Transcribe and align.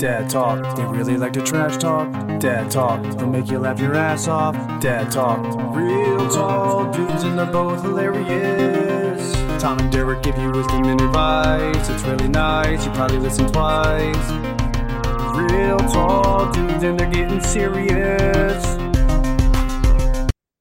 Dad 0.00 0.30
talk, 0.30 0.76
they 0.76 0.84
really 0.86 1.18
like 1.18 1.34
to 1.34 1.42
trash 1.42 1.76
talk. 1.76 2.10
Dad 2.40 2.70
talk, 2.70 3.02
they'll 3.18 3.28
make 3.28 3.50
you 3.50 3.58
laugh 3.58 3.78
your 3.78 3.94
ass 3.94 4.28
off. 4.28 4.54
Dad 4.80 5.12
talk, 5.12 5.44
real 5.76 6.26
tall 6.30 6.90
dudes 6.90 7.22
and 7.22 7.38
they're 7.38 7.44
both 7.44 7.82
hilarious. 7.82 9.32
Tom 9.62 9.78
and 9.78 9.92
Derek 9.92 10.22
give 10.22 10.38
you 10.38 10.50
wisdom 10.52 10.84
and 10.84 10.98
advice. 11.02 11.90
It's 11.90 12.02
really 12.04 12.28
nice, 12.28 12.82
you 12.86 12.90
probably 12.92 13.18
listen 13.18 13.46
twice. 13.52 14.30
Real 15.36 15.76
tall 15.76 16.50
dudes 16.50 16.82
and 16.82 16.98
they're 16.98 17.10
getting 17.10 17.42
serious. 17.42 18.64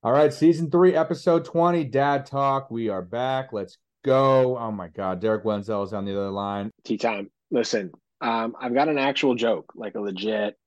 All 0.03 0.11
right, 0.11 0.33
season 0.33 0.69
three, 0.69 0.95
episode 0.95 1.45
20, 1.45 1.85
Dad 1.85 2.25
Talk. 2.25 2.69
We 2.69 2.89
are 2.89 3.01
back. 3.01 3.53
Let's 3.53 3.77
go. 4.03 4.57
Oh 4.57 4.71
my 4.73 4.89
God. 4.89 5.21
Derek 5.21 5.45
Wenzel 5.45 5.83
is 5.83 5.93
on 5.93 6.03
the 6.03 6.11
other 6.11 6.29
line. 6.29 6.71
Tea 6.83 6.97
time. 6.97 7.31
Listen, 7.51 7.91
um, 8.21 8.55
I've 8.59 8.73
got 8.73 8.89
an 8.89 8.97
actual 8.97 9.35
joke, 9.35 9.73
like 9.75 9.95
a 9.95 10.01
legit, 10.01 10.57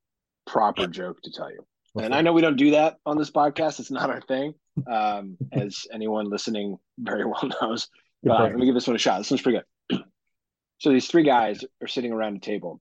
proper 0.46 0.86
joke 0.86 1.20
to 1.22 1.30
tell 1.30 1.50
you. 1.50 1.64
And? 2.00 2.14
I 2.14 2.22
know 2.22 2.32
we 2.32 2.40
don't 2.40 2.56
do 2.56 2.70
that 2.72 2.96
on 3.04 3.18
this 3.18 3.30
podcast. 3.30 3.78
It's 3.78 3.90
not 3.90 4.08
our 4.08 4.22
thing, 4.22 4.54
um, 4.90 5.36
as 5.52 5.86
anyone 5.92 6.30
listening 6.30 6.78
very 6.98 7.24
well 7.24 7.50
knows. 7.62 7.88
But 8.22 8.40
uh, 8.40 8.42
let 8.44 8.56
me 8.56 8.66
give 8.66 8.74
this 8.74 8.86
one 8.86 8.96
a 8.96 8.98
shot. 8.98 9.18
This 9.18 9.30
one's 9.30 9.42
pretty 9.42 9.60
good. 9.90 10.00
so 10.78 10.90
these 10.90 11.06
three 11.06 11.24
guys 11.24 11.64
are 11.82 11.88
sitting 11.88 12.12
around 12.12 12.36
a 12.36 12.40
table. 12.40 12.80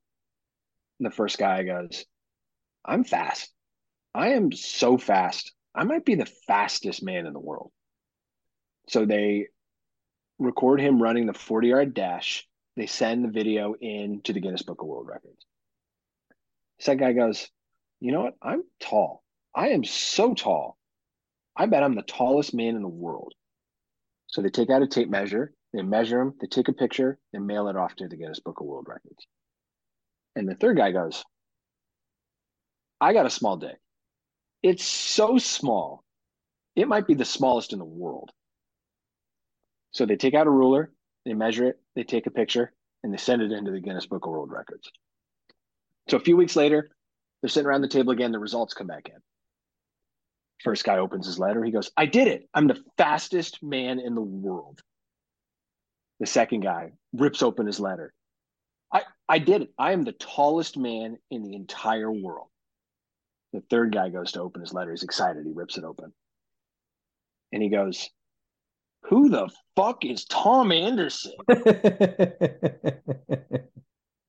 And 0.99 1.05
the 1.05 1.15
first 1.15 1.37
guy 1.37 1.63
goes, 1.63 2.05
I'm 2.85 3.03
fast. 3.03 3.51
I 4.13 4.29
am 4.29 4.51
so 4.51 4.97
fast. 4.97 5.51
I 5.73 5.83
might 5.83 6.05
be 6.05 6.15
the 6.15 6.31
fastest 6.47 7.03
man 7.03 7.25
in 7.25 7.33
the 7.33 7.39
world. 7.39 7.71
So 8.87 9.05
they 9.05 9.47
record 10.39 10.81
him 10.81 11.01
running 11.01 11.25
the 11.25 11.33
40 11.33 11.67
yard 11.67 11.93
dash. 11.93 12.47
They 12.77 12.87
send 12.87 13.23
the 13.23 13.29
video 13.29 13.75
in 13.79 14.21
to 14.23 14.33
the 14.33 14.39
Guinness 14.39 14.61
Book 14.61 14.81
of 14.81 14.87
World 14.87 15.07
Records. 15.07 15.45
Second 16.79 16.99
guy 16.99 17.13
goes, 17.13 17.47
You 17.99 18.11
know 18.11 18.21
what? 18.21 18.35
I'm 18.41 18.63
tall. 18.79 19.23
I 19.53 19.69
am 19.69 19.83
so 19.83 20.33
tall. 20.33 20.77
I 21.55 21.65
bet 21.65 21.83
I'm 21.83 21.95
the 21.95 22.01
tallest 22.01 22.53
man 22.53 22.75
in 22.75 22.81
the 22.81 22.87
world. 22.87 23.33
So 24.27 24.41
they 24.41 24.49
take 24.49 24.69
out 24.69 24.81
a 24.81 24.87
tape 24.87 25.09
measure, 25.09 25.53
they 25.73 25.81
measure 25.81 26.21
him, 26.21 26.33
they 26.39 26.47
take 26.47 26.69
a 26.69 26.73
picture, 26.73 27.19
they 27.33 27.39
mail 27.39 27.67
it 27.67 27.75
off 27.75 27.95
to 27.97 28.07
the 28.07 28.15
Guinness 28.15 28.39
Book 28.39 28.61
of 28.61 28.65
World 28.65 28.87
Records. 28.87 29.27
And 30.35 30.47
the 30.47 30.55
third 30.55 30.77
guy 30.77 30.91
goes, 30.91 31.23
I 33.01 33.11
got 33.11 33.25
a 33.25 33.29
small 33.29 33.57
dick. 33.57 33.77
It's 34.63 34.85
so 34.85 35.37
small, 35.37 36.05
it 36.75 36.87
might 36.87 37.07
be 37.07 37.15
the 37.15 37.25
smallest 37.25 37.73
in 37.73 37.79
the 37.79 37.85
world. 37.85 38.31
So 39.91 40.05
they 40.05 40.15
take 40.15 40.33
out 40.33 40.47
a 40.47 40.51
ruler, 40.51 40.91
they 41.25 41.33
measure 41.33 41.65
it, 41.65 41.79
they 41.95 42.03
take 42.03 42.27
a 42.27 42.31
picture, 42.31 42.73
and 43.03 43.13
they 43.13 43.17
send 43.17 43.41
it 43.41 43.51
into 43.51 43.71
the 43.71 43.79
Guinness 43.79 44.05
Book 44.05 44.25
of 44.25 44.31
World 44.31 44.51
Records. 44.51 44.91
So 46.09 46.17
a 46.17 46.21
few 46.21 46.37
weeks 46.37 46.55
later, 46.55 46.89
they're 47.41 47.49
sitting 47.49 47.67
around 47.67 47.81
the 47.81 47.87
table 47.87 48.11
again, 48.11 48.31
the 48.31 48.39
results 48.39 48.73
come 48.73 48.87
back 48.87 49.09
in. 49.09 49.15
First 50.63 50.83
guy 50.83 50.97
opens 50.97 51.25
his 51.25 51.39
letter. 51.39 51.63
He 51.63 51.71
goes, 51.71 51.91
I 51.97 52.05
did 52.05 52.27
it. 52.27 52.47
I'm 52.53 52.67
the 52.67 52.83
fastest 52.97 53.63
man 53.63 53.99
in 53.99 54.13
the 54.13 54.21
world. 54.21 54.81
The 56.19 56.27
second 56.27 56.61
guy 56.61 56.91
rips 57.13 57.41
open 57.41 57.65
his 57.65 57.79
letter. 57.79 58.13
I, 58.93 59.03
I 59.27 59.39
did 59.39 59.63
it. 59.63 59.73
I 59.77 59.93
am 59.93 60.03
the 60.03 60.11
tallest 60.11 60.77
man 60.77 61.17
in 61.31 61.43
the 61.43 61.55
entire 61.55 62.11
world. 62.11 62.47
The 63.53 63.63
third 63.69 63.93
guy 63.93 64.09
goes 64.09 64.33
to 64.33 64.41
open 64.41 64.61
his 64.61 64.73
letter. 64.73 64.91
He's 64.91 65.03
excited. 65.03 65.45
He 65.45 65.51
rips 65.51 65.77
it 65.77 65.83
open. 65.83 66.13
And 67.51 67.63
he 67.63 67.69
goes, 67.69 68.09
Who 69.03 69.29
the 69.29 69.49
fuck 69.75 70.05
is 70.05 70.25
Tom 70.25 70.71
Anderson? 70.71 71.33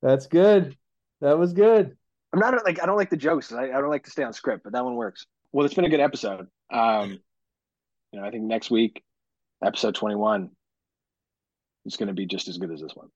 That's 0.03 0.27
good. 0.27 0.77
That 1.21 1.38
was 1.38 1.53
good. 1.53 1.97
I'm 2.33 2.41
not 2.41 2.65
like 2.65 2.82
I 2.82 2.87
don't 2.87 2.97
like 2.97 3.11
the 3.11 3.16
jokes. 3.16 3.53
I, 3.53 3.65
I 3.65 3.81
don't 3.81 3.91
like 3.91 4.05
to 4.05 4.11
stay 4.11 4.22
on 4.25 4.32
script, 4.32 4.65
but 4.65 4.72
that 4.72 4.84
one 4.84 4.94
works. 4.97 5.27
Well, 5.53 5.65
it's 5.66 5.75
been 5.75 5.84
a 5.84 5.91
good 5.91 6.00
episode. 6.00 6.47
Um, 6.72 7.19
you 8.11 8.21
know, 8.21 8.27
I 8.27 8.31
think 8.31 8.44
next 8.44 8.71
week, 8.71 9.03
episode 9.65 9.94
21, 9.94 10.50
is 11.84 11.97
going 11.97 12.09
to 12.09 12.15
be 12.15 12.27
just 12.27 12.49
as 12.49 12.59
good 12.59 12.72
as 12.72 12.81
this 12.81 12.94
one. 12.94 13.09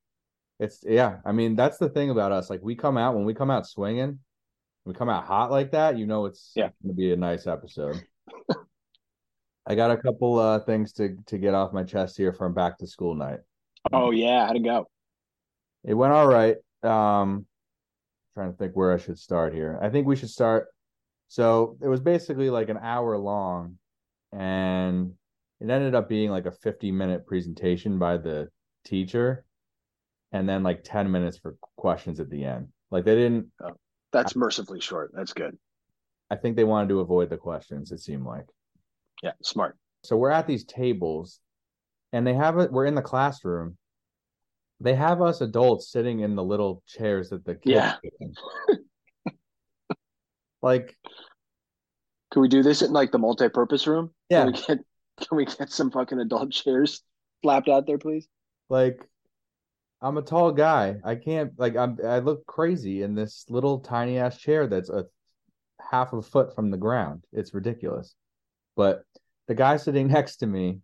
It's 0.61 0.81
yeah. 0.87 1.17
I 1.25 1.33
mean, 1.33 1.57
that's 1.57 1.79
the 1.79 1.89
thing 1.89 2.11
about 2.11 2.33
us. 2.33 2.49
Like 2.51 2.61
we 2.63 2.77
come 2.77 2.97
out 2.99 3.15
when 3.15 3.25
we 3.25 3.35
come 3.35 3.51
out 3.51 3.67
swinging, 3.67 4.19
we 4.85 4.95
come 4.95 5.09
out 5.09 5.25
hot 5.25 5.51
like 5.51 5.73
that. 5.73 5.99
You 5.99 6.07
know, 6.07 6.27
it's 6.27 6.53
Yeah. 6.55 6.69
going 6.83 6.95
to 6.95 6.97
be 6.97 7.13
a 7.13 7.17
nice 7.17 7.47
episode. 7.47 8.01
I 9.67 9.75
got 9.75 9.91
a 9.91 9.97
couple 9.97 10.39
uh 10.39 10.61
things 10.61 10.93
to 10.95 11.17
to 11.27 11.39
get 11.39 11.55
off 11.55 11.73
my 11.73 11.83
chest 11.83 12.17
here 12.17 12.33
from 12.33 12.55
back 12.55 12.79
to 12.79 12.87
school 12.87 13.15
night. 13.15 13.41
Oh 13.93 14.11
yeah, 14.11 14.47
how'd 14.47 14.57
it 14.57 14.65
go? 14.65 14.89
It 15.85 15.95
went 15.95 16.13
all 16.13 16.27
right. 16.27 16.57
Um, 16.83 17.47
trying 18.35 18.53
to 18.53 18.57
think 18.57 18.75
where 18.75 18.93
I 18.93 18.99
should 18.99 19.19
start 19.19 19.55
here. 19.55 19.79
I 19.81 19.89
think 19.89 20.07
we 20.07 20.17
should 20.17 20.31
start. 20.31 20.67
So 21.29 21.77
it 21.83 21.89
was 21.89 22.01
basically 22.01 22.51
like 22.51 22.69
an 22.69 22.79
hour 22.81 23.17
long, 23.17 23.79
and 24.33 25.13
it 25.61 25.71
ended 25.71 25.95
up 25.95 26.09
being 26.09 26.31
like 26.31 26.47
a 26.47 26.53
50 26.53 26.93
minute 26.93 27.27
presentation 27.27 27.99
by 27.99 28.19
the 28.19 28.49
teacher, 28.85 29.45
and 30.33 30.49
then 30.49 30.63
like 30.63 30.85
10 30.85 31.11
minutes 31.11 31.39
for 31.39 31.57
questions 31.77 32.21
at 32.21 32.31
the 32.31 32.45
end. 32.45 32.69
Like 32.91 33.05
they 33.05 33.15
didn't, 33.15 33.51
That's 34.13 34.37
mercifully 34.37 34.81
short. 34.81 35.11
That's 35.15 35.33
good. 35.33 35.57
I 36.31 36.37
think 36.37 36.57
they 36.57 36.65
wanted 36.65 36.89
to 36.91 37.01
avoid 37.01 37.31
the 37.31 37.37
questions, 37.37 37.93
it 37.93 38.01
seemed 38.01 38.25
like. 38.25 38.47
Yeah, 39.23 39.33
smart. 39.43 39.77
So 40.05 40.17
we're 40.17 40.31
at 40.31 40.47
these 40.47 40.65
tables, 40.65 41.41
and 42.13 42.27
they 42.27 42.35
have 42.35 42.59
it, 42.59 42.71
we're 42.71 42.87
in 42.87 42.95
the 42.95 43.03
classroom. 43.03 43.77
They 44.81 44.95
have 44.95 45.23
us 45.23 45.41
adults 45.41 45.91
sitting 45.91 46.21
in 46.21 46.37
the 46.37 46.45
little 46.45 46.83
chairs 46.87 47.31
that 47.31 47.45
the 47.45 47.55
kids 47.55 47.65
Yeah. 47.65 47.95
like 50.63 50.97
Can 52.33 52.43
we 52.43 52.49
do 52.49 52.63
this 52.63 52.83
in 52.83 52.93
like 52.93 53.11
the 53.13 53.19
multi-purpose 53.19 53.87
room? 53.87 54.11
Yeah. 54.29 54.45
Can 54.45 54.53
we 54.53 54.53
get 54.53 54.79
can 55.29 55.37
we 55.39 55.45
get 55.47 55.71
some 55.71 55.91
fucking 55.91 56.19
adult 56.21 56.53
chairs 56.53 57.03
slapped 57.43 57.69
out 57.69 57.87
there, 57.87 57.99
please? 57.99 58.29
like 58.69 59.01
I'm 60.03 60.19
a 60.19 60.23
tall 60.23 60.53
guy. 60.53 60.97
I 61.05 61.15
can't 61.15 61.53
like 61.59 61.75
I'm 61.77 61.97
I 62.05 62.19
look 62.19 62.45
crazy 62.47 63.03
in 63.03 63.15
this 63.15 63.47
little 63.49 63.81
tiny 63.81 64.19
ass 64.19 64.37
chair 64.37 64.67
that's 64.67 64.91
a 64.91 65.07
half 65.81 66.13
a 66.13 66.21
foot 66.21 66.55
from 66.55 66.71
the 66.71 66.77
ground. 66.77 67.25
It's 67.33 67.55
ridiculous. 67.55 68.15
But 68.77 69.03
the 69.49 69.55
guy 69.55 69.77
sitting 69.79 70.09
next 70.13 70.37
to 70.37 70.47
me 70.47 70.81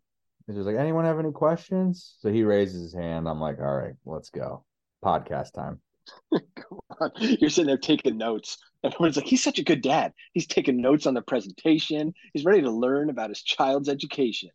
is 0.48 0.56
just 0.56 0.66
like, 0.66 0.76
anyone 0.76 1.04
have 1.04 1.18
any 1.18 1.32
questions? 1.32 2.16
So 2.20 2.32
he 2.32 2.42
raises 2.42 2.82
his 2.82 2.94
hand. 2.94 3.28
I'm 3.28 3.40
like, 3.40 3.58
all 3.58 3.76
right, 3.76 3.94
let's 4.04 4.30
go. 4.30 4.64
Podcast 5.04 5.52
time. 5.52 5.80
Come 6.32 6.80
on. 7.00 7.10
You're 7.16 7.50
sitting 7.50 7.66
there 7.66 7.76
taking 7.76 8.16
notes. 8.16 8.58
Everyone's 8.84 9.16
like, 9.16 9.26
he's 9.26 9.42
such 9.42 9.58
a 9.58 9.64
good 9.64 9.82
dad. 9.82 10.12
He's 10.32 10.46
taking 10.46 10.80
notes 10.80 11.06
on 11.06 11.14
the 11.14 11.22
presentation. 11.22 12.14
He's 12.32 12.44
ready 12.44 12.62
to 12.62 12.70
learn 12.70 13.10
about 13.10 13.30
his 13.30 13.42
child's 13.42 13.88
education. 13.88 14.50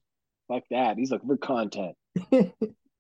Fuck 0.47 0.63
that. 0.71 0.97
He's 0.97 1.11
looking 1.11 1.29
for 1.29 1.37
content. 1.37 1.95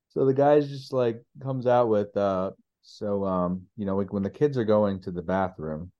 so 0.09 0.25
the 0.25 0.33
guy's 0.33 0.69
just 0.69 0.93
like 0.93 1.23
comes 1.41 1.67
out 1.67 1.89
with 1.89 2.15
uh 2.15 2.51
so 2.81 3.25
um 3.25 3.63
you 3.77 3.85
know 3.85 3.95
like 3.95 4.13
when 4.13 4.23
the 4.23 4.29
kids 4.29 4.57
are 4.57 4.63
going 4.63 5.01
to 5.01 5.11
the 5.11 5.21
bathroom 5.21 5.91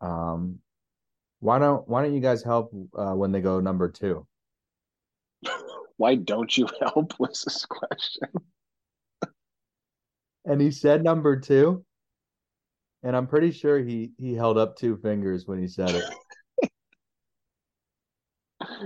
um 0.00 0.58
why 1.40 1.58
don't 1.58 1.88
why 1.88 2.02
don't 2.02 2.14
you 2.14 2.20
guys 2.20 2.42
help 2.42 2.72
uh 2.96 3.12
when 3.14 3.32
they 3.32 3.40
go 3.40 3.60
number 3.60 3.88
two 3.90 4.26
Why 5.96 6.14
don't 6.14 6.56
you 6.56 6.66
help? 6.80 7.18
Was 7.18 7.42
this 7.44 7.66
question? 7.66 8.28
and 10.46 10.60
he 10.60 10.70
said 10.70 11.04
number 11.04 11.38
two 11.38 11.84
and 13.02 13.14
i'm 13.16 13.26
pretty 13.26 13.50
sure 13.52 13.78
he 13.78 14.12
he 14.18 14.34
held 14.34 14.56
up 14.56 14.76
two 14.76 14.96
fingers 14.98 15.46
when 15.46 15.60
he 15.60 15.68
said 15.68 15.90
it 15.90 16.04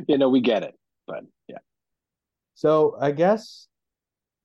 You 0.08 0.18
know, 0.18 0.28
we 0.28 0.40
get 0.40 0.62
it. 0.62 0.74
But 1.06 1.24
yeah. 1.48 1.58
so 2.54 2.96
i 3.00 3.10
guess 3.10 3.66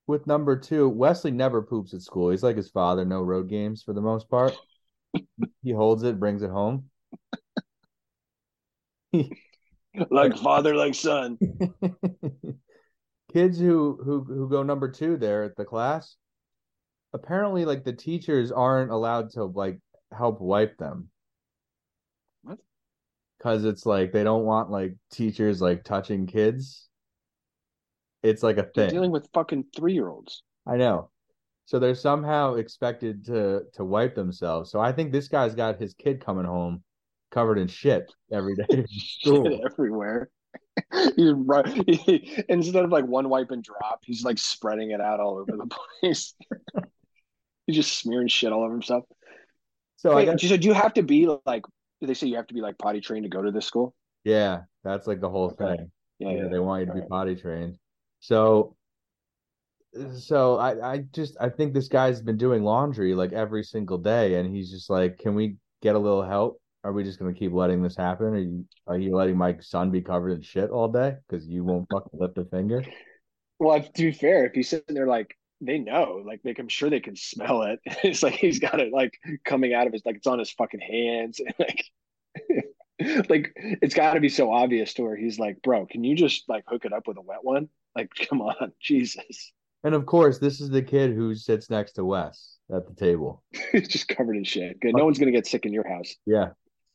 with 0.08 0.28
number 0.28 0.58
two 0.58 0.90
wesley 0.90 1.32
never 1.32 1.62
poops 1.62 1.94
at 1.94 2.02
school 2.02 2.32
he's 2.32 2.44
like 2.44 2.58
his 2.58 2.70
father 2.70 3.06
no 3.06 3.22
road 3.22 3.48
games 3.48 3.82
for 3.84 3.94
the 3.94 4.02
most 4.02 4.28
part 4.30 4.54
he 5.64 5.72
holds 5.72 6.04
it 6.04 6.20
brings 6.20 6.42
it 6.42 6.50
home 6.50 6.86
Like 10.12 10.38
father, 10.38 10.76
like 10.76 10.94
son. 10.94 11.40
kids 13.34 13.60
who 13.60 14.00
who 14.04 14.24
who 14.24 14.50
go 14.50 14.64
number 14.64 14.90
two 14.90 15.18
there 15.18 15.44
at 15.44 15.56
the 15.56 15.66
class 15.66 16.16
apparently 17.14 17.66
like 17.66 17.84
the 17.84 17.94
teachers 17.94 18.52
aren't 18.52 18.92
allowed 18.92 19.32
to 19.32 19.44
like 19.46 19.80
help 20.12 20.42
wipe 20.42 20.78
them 20.78 21.10
What? 22.44 22.60
because 23.38 23.66
it's 23.66 23.86
like 23.86 24.12
they 24.12 24.24
don't 24.24 24.46
want 24.46 24.72
like 24.72 24.96
teachers 25.12 25.62
like 25.62 25.84
touching 25.84 26.26
kids 26.28 26.88
it's 28.24 28.44
like 28.44 28.58
a 28.58 28.68
They're 28.76 28.88
thing 28.88 28.90
dealing 28.90 29.12
with 29.12 29.30
fucking 29.34 29.66
three 29.76 29.94
year 29.94 30.10
olds. 30.10 30.44
i 30.68 30.76
know 30.78 31.10
so 31.66 31.78
they're 31.80 31.96
somehow 31.96 32.56
expected 32.56 33.26
to 33.26 33.62
to 33.74 33.86
wipe 33.86 34.16
themselves 34.16 34.72
so 34.72 34.80
i 34.80 34.92
think 34.92 35.12
this 35.12 35.28
guy's 35.28 35.56
got 35.56 35.80
his 35.80 35.94
kid 35.94 36.24
coming 36.24 36.46
home 36.46 36.84
covered 37.32 37.58
in 37.58 37.68
shit 37.68 38.12
every 38.32 38.56
day. 38.56 38.86
Shit 38.90 39.46
everywhere. 39.66 40.30
he's 41.16 41.34
right. 41.34 41.66
He, 41.88 42.44
instead 42.50 42.84
of 42.84 42.92
like 42.92 43.06
one 43.06 43.30
wipe 43.30 43.52
and 43.52 43.64
drop, 43.64 44.02
he's 44.06 44.24
like 44.24 44.38
spreading 44.38 44.92
it 44.92 45.02
out 45.02 45.20
all 45.20 45.38
over 45.38 45.58
the 45.58 45.70
place. 46.02 46.34
he's 47.68 47.76
just 47.76 47.98
smearing 47.98 48.28
shit 48.28 48.52
all 48.52 48.64
over 48.64 48.74
himself. 48.74 49.06
So 49.98 50.12
I 50.12 50.16
Wait, 50.16 50.26
got 50.26 50.40
so 50.40 50.58
do 50.58 50.68
you 50.68 50.74
have 50.74 50.94
to 50.94 51.04
be 51.04 51.28
like? 51.46 51.64
Do 52.02 52.08
they 52.08 52.14
say 52.14 52.28
you 52.28 52.38
have 52.38 52.48
to 52.48 52.54
be 52.54 52.62
like 52.62 52.78
potty 52.78 53.02
trained 53.02 53.24
to 53.24 53.30
go 53.30 53.42
to 53.42 53.52
this 53.52 53.66
school? 53.66 53.94
yeah, 54.24 54.62
that's 54.84 55.08
like 55.08 55.20
the 55.20 55.30
whole 55.30 55.50
Okay. 55.60 55.76
thing. 55.78 55.92
Yeah, 56.20 56.30
yeah, 56.30 56.44
yeah. 56.44 56.50
they 56.50 56.60
want 56.60 56.82
you 56.82 56.86
to 56.88 56.94
be 56.94 57.00
Alright. 57.00 57.10
potty 57.10 57.36
trained. 57.36 57.78
So, 58.20 58.76
so 60.18 60.58
I, 60.58 60.94
I 60.94 60.98
just, 61.12 61.36
I 61.42 61.50
think 61.50 61.74
this 61.74 61.88
guy's 61.88 62.22
been 62.22 62.38
doing 62.38 62.64
laundry 62.64 63.14
like 63.16 63.34
every 63.34 63.64
single 63.64 63.98
day, 63.98 64.36
and 64.36 64.54
he's 64.54 64.72
just 64.72 64.90
like, 64.90 65.18
"Can 65.18 65.36
we 65.36 65.58
get 65.82 65.96
a 65.96 66.00
little 66.00 66.24
help? 66.24 66.62
Are 66.84 66.94
we 66.94 67.04
just 67.04 67.20
gonna 67.20 67.34
keep 67.34 67.54
letting 67.54 67.82
this 67.82 67.96
happen? 67.96 68.28
Are 68.28 68.38
you, 68.38 68.66
are 68.88 68.98
you 68.98 69.16
letting 69.16 69.38
my 69.38 69.58
son 69.60 69.92
be 69.92 70.02
covered 70.02 70.32
in 70.32 70.42
shit 70.42 70.70
all 70.70 70.88
day 70.88 71.18
because 71.28 71.48
you 71.48 71.64
won't 71.64 71.88
fucking 71.92 72.20
lift 72.20 72.38
a 72.38 72.46
finger?" 72.46 72.84
Well, 73.60 73.82
to 73.82 74.04
be 74.04 74.12
fair, 74.12 74.46
if 74.46 74.54
he's 74.54 74.70
sitting 74.70 74.96
there 74.96 75.08
like 75.08 75.36
they 75.62 75.78
know, 75.78 76.24
like 76.26 76.42
they, 76.44 76.56
I'm 76.58 76.70
sure 76.70 76.90
they 76.90 77.00
can 77.00 77.16
smell 77.16 77.64
it. 77.64 77.80
It's 78.04 78.24
like 78.24 78.36
he's 78.36 78.60
got 78.60 78.80
it 78.80 78.94
like 78.94 79.14
coming 79.44 79.74
out 79.74 79.88
of 79.88 79.94
his 79.94 80.04
like 80.06 80.18
it's 80.18 80.28
on 80.28 80.40
his 80.40 80.52
fucking 80.52 80.82
hands. 80.82 81.42
Like, 81.60 81.86
like 83.30 83.54
it's 83.56 83.96
got 83.96 84.14
to 84.14 84.20
be 84.20 84.30
so 84.30 84.52
obvious 84.52 84.94
to 84.94 85.04
where 85.04 85.16
he's 85.16 85.40
like, 85.40 85.62
bro, 85.62 85.86
can 85.86 86.04
you 86.04 86.16
just 86.16 86.48
like 86.50 86.64
hook 86.68 86.86
it 86.86 86.94
up 86.94 87.08
with 87.08 87.18
a 87.18 87.22
wet 87.22 87.44
one? 87.44 87.70
Like, 87.96 88.12
come 88.30 88.42
on, 88.42 88.72
Jesus. 88.82 89.54
And 89.84 89.96
of 89.96 90.06
course, 90.06 90.38
this 90.40 90.60
is 90.60 90.70
the 90.70 90.82
kid 90.82 91.14
who 91.14 91.34
sits 91.34 91.70
next 91.70 91.94
to 91.94 92.06
Wes 92.06 92.58
at 92.74 92.88
the 92.88 92.94
table. 92.94 93.44
He's 93.72 93.88
just 93.88 94.10
covered 94.10 94.36
in 94.36 94.44
shit. 94.44 94.80
Good. 94.80 94.96
No 94.96 95.06
one's 95.06 95.18
gonna 95.18 95.32
get 95.32 95.48
sick 95.48 95.66
in 95.66 95.74
your 95.74 95.88
house. 95.88 96.16
Yeah, 96.26 96.50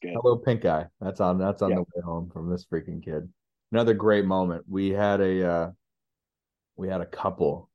Good. 0.04 0.12
hello, 0.20 0.36
pink 0.36 0.64
eye. 0.66 0.86
That's 1.00 1.20
on. 1.20 1.38
That's 1.38 1.62
on 1.62 1.70
Yeah. 1.70 1.76
the 1.76 1.82
way 1.82 2.02
home 2.04 2.30
from 2.30 2.50
this 2.50 2.64
freaking 2.66 3.02
kid. 3.02 3.32
Another 3.72 3.94
great 3.94 4.24
moment. 4.26 4.64
We 4.68 4.90
had 4.90 5.20
a, 5.20 5.46
uh, 5.50 5.70
we 6.76 6.88
had 6.88 7.00
a 7.00 7.06
couple 7.06 7.70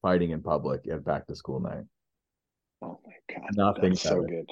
fighting 0.00 0.30
in 0.30 0.42
public 0.42 0.88
at 0.88 1.04
back 1.04 1.26
to 1.26 1.36
school 1.36 1.60
night. 1.60 1.84
Oh 2.80 2.98
my 3.06 3.12
god, 3.34 3.56
Nothing 3.56 3.90
that's 3.90 4.00
so 4.02 4.22
better. 4.22 4.28
good. 4.28 4.50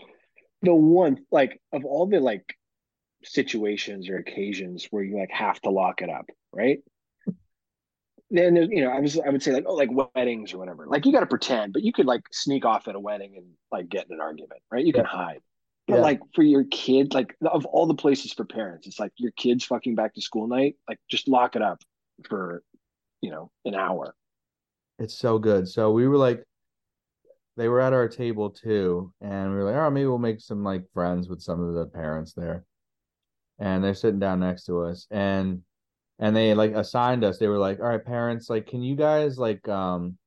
The 0.62 0.74
one 0.74 1.24
like 1.30 1.60
of 1.72 1.84
all 1.84 2.06
the 2.06 2.20
like 2.20 2.54
situations 3.24 4.08
or 4.08 4.18
occasions 4.18 4.86
where 4.90 5.02
you 5.02 5.18
like 5.18 5.30
have 5.30 5.60
to 5.62 5.70
lock 5.70 6.02
it 6.02 6.10
up, 6.10 6.26
right? 6.52 6.80
Then 8.30 8.54
there's 8.54 8.68
you 8.68 8.82
know 8.84 8.90
I 8.90 9.00
was 9.00 9.18
I 9.18 9.28
would 9.30 9.42
say 9.42 9.52
like 9.52 9.64
oh 9.66 9.74
like 9.74 9.90
weddings 10.14 10.52
or 10.54 10.58
whatever 10.58 10.86
like 10.86 11.04
you 11.06 11.12
got 11.12 11.20
to 11.20 11.26
pretend, 11.26 11.72
but 11.72 11.82
you 11.82 11.92
could 11.92 12.06
like 12.06 12.22
sneak 12.30 12.64
off 12.64 12.86
at 12.86 12.94
a 12.94 13.00
wedding 13.00 13.34
and 13.36 13.46
like 13.72 13.88
get 13.88 14.06
in 14.06 14.12
an 14.12 14.20
argument, 14.20 14.60
right? 14.70 14.84
You 14.84 14.92
can 14.92 15.04
hide. 15.04 15.40
But 15.90 15.96
Yeah. 15.96 16.02
like 16.02 16.20
for 16.34 16.42
your 16.42 16.64
kid, 16.64 17.14
like 17.14 17.36
of 17.42 17.66
all 17.66 17.86
the 17.86 17.94
places 17.94 18.32
for 18.32 18.44
parents, 18.44 18.86
it's 18.86 19.00
like 19.00 19.12
your 19.16 19.32
kids 19.32 19.64
fucking 19.64 19.94
back 19.94 20.14
to 20.14 20.20
school 20.22 20.46
night, 20.46 20.76
like 20.88 20.98
just 21.08 21.28
lock 21.28 21.56
it 21.56 21.62
up 21.62 21.82
for 22.28 22.62
you 23.20 23.30
know 23.30 23.50
an 23.64 23.74
hour. 23.74 24.14
It's 24.98 25.14
so 25.14 25.38
good. 25.38 25.68
So 25.68 25.92
we 25.92 26.06
were 26.06 26.16
like, 26.18 26.44
they 27.56 27.68
were 27.68 27.80
at 27.80 27.92
our 27.92 28.08
table 28.08 28.50
too, 28.50 29.12
and 29.20 29.50
we 29.50 29.56
were 29.56 29.64
like, 29.64 29.74
oh, 29.74 29.90
maybe 29.90 30.06
we'll 30.06 30.18
make 30.18 30.40
some 30.40 30.62
like 30.64 30.84
friends 30.92 31.28
with 31.28 31.42
some 31.42 31.60
of 31.62 31.74
the 31.74 31.86
parents 31.86 32.32
there. 32.34 32.64
And 33.58 33.82
they're 33.84 33.94
sitting 33.94 34.20
down 34.20 34.40
next 34.40 34.64
to 34.66 34.82
us, 34.82 35.06
and 35.10 35.62
and 36.18 36.36
they 36.36 36.54
like 36.54 36.72
assigned 36.72 37.24
us. 37.24 37.38
They 37.38 37.48
were 37.48 37.58
like, 37.58 37.80
all 37.80 37.86
right, 37.88 38.04
parents, 38.04 38.48
like, 38.50 38.66
can 38.66 38.82
you 38.82 38.94
guys 38.96 39.38
like 39.38 39.66
um 39.68 40.18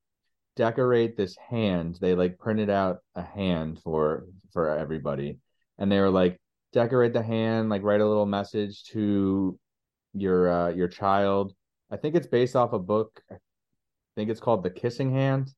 decorate 0.56 1.18
this 1.18 1.36
hand? 1.38 1.98
They 2.02 2.16
like 2.16 2.38
printed 2.40 2.70
out 2.70 3.00
a 3.16 3.24
hand 3.24 3.80
for 3.84 4.26
for 4.52 4.70
everybody, 4.78 5.40
and 5.78 5.92
they 5.92 6.00
were 6.00 6.10
like, 6.10 6.40
decorate 6.72 7.14
the 7.14 7.24
hand, 7.24 7.70
like 7.70 7.84
write 7.84 8.02
a 8.02 8.08
little 8.08 8.26
message 8.26 8.84
to 8.86 9.58
your 10.14 10.52
uh 10.52 10.70
your 10.70 10.88
child. 10.88 11.54
I 11.92 11.98
think 11.98 12.16
it's 12.16 12.28
based 12.28 12.56
off 12.56 12.74
a 12.74 12.80
book. 12.80 13.22
I 13.32 13.36
think 14.16 14.30
it's 14.30 14.40
called 14.40 14.64
The 14.64 14.70
Kissing 14.70 15.12
Hand. 15.12 15.52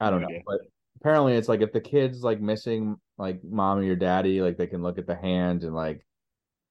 I 0.00 0.10
don't 0.10 0.22
know, 0.22 0.28
but 0.46 0.58
apparently 1.00 1.34
it's 1.34 1.48
like 1.48 1.60
if 1.60 1.72
the 1.72 1.80
kid's 1.80 2.22
like 2.22 2.40
missing 2.40 2.96
like 3.18 3.40
mommy 3.44 3.88
or 3.88 3.96
daddy, 3.96 4.40
like 4.40 4.56
they 4.56 4.66
can 4.66 4.82
look 4.82 4.98
at 4.98 5.06
the 5.06 5.14
hand 5.14 5.62
and 5.62 5.74
like 5.74 6.04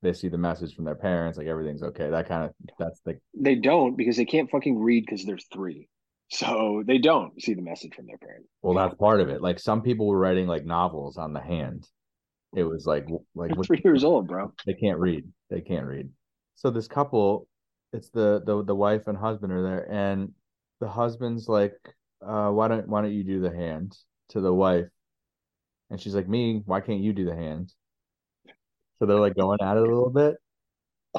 they 0.01 0.13
see 0.13 0.27
the 0.27 0.37
message 0.37 0.75
from 0.75 0.85
their 0.85 0.95
parents, 0.95 1.37
like 1.37 1.47
everything's 1.47 1.83
okay. 1.83 2.09
That 2.09 2.27
kind 2.27 2.43
of 2.45 2.51
that's 2.77 2.99
the 3.05 3.17
They 3.33 3.55
don't 3.55 3.95
because 3.95 4.17
they 4.17 4.25
can't 4.25 4.49
fucking 4.49 4.77
read 4.77 5.05
because 5.05 5.25
they're 5.25 5.37
three. 5.53 5.87
So 6.29 6.83
they 6.85 6.97
don't 6.97 7.41
see 7.41 7.53
the 7.53 7.61
message 7.61 7.93
from 7.93 8.07
their 8.07 8.17
parents. 8.17 8.47
well, 8.61 8.73
that's 8.73 8.95
part 8.95 9.19
of 9.19 9.29
it. 9.29 9.41
Like 9.41 9.59
some 9.59 9.81
people 9.81 10.07
were 10.07 10.17
writing 10.17 10.47
like 10.47 10.65
novels 10.65 11.17
on 11.17 11.33
the 11.33 11.41
hand. 11.41 11.87
It 12.55 12.63
was 12.63 12.85
like 12.85 13.07
like 13.35 13.51
three 13.65 13.81
years 13.83 14.03
old, 14.03 14.27
bro. 14.27 14.51
they 14.65 14.73
can't 14.73 14.99
read. 14.99 15.25
They 15.49 15.61
can't 15.61 15.85
read. 15.85 16.09
So 16.55 16.69
this 16.69 16.87
couple, 16.87 17.47
it's 17.93 18.09
the 18.09 18.41
the 18.45 18.63
the 18.63 18.75
wife 18.75 19.07
and 19.07 19.17
husband 19.17 19.53
are 19.53 19.63
there, 19.63 19.91
and 19.91 20.33
the 20.79 20.89
husband's 20.89 21.47
like, 21.47 21.77
uh, 22.25 22.49
why 22.49 22.67
don't 22.67 22.87
why 22.87 23.01
don't 23.01 23.13
you 23.13 23.23
do 23.23 23.39
the 23.39 23.55
hand 23.55 23.97
to 24.29 24.41
the 24.41 24.53
wife? 24.53 24.87
And 25.89 25.99
she's 25.99 26.15
like, 26.15 26.27
me, 26.27 26.61
why 26.65 26.81
can't 26.81 27.01
you 27.01 27.13
do 27.13 27.25
the 27.25 27.35
hand? 27.35 27.73
So 28.99 29.05
they're 29.05 29.19
like 29.19 29.35
going 29.35 29.59
at 29.61 29.77
it 29.77 29.83
a 29.83 29.85
little 29.85 30.09
bit. 30.09 30.35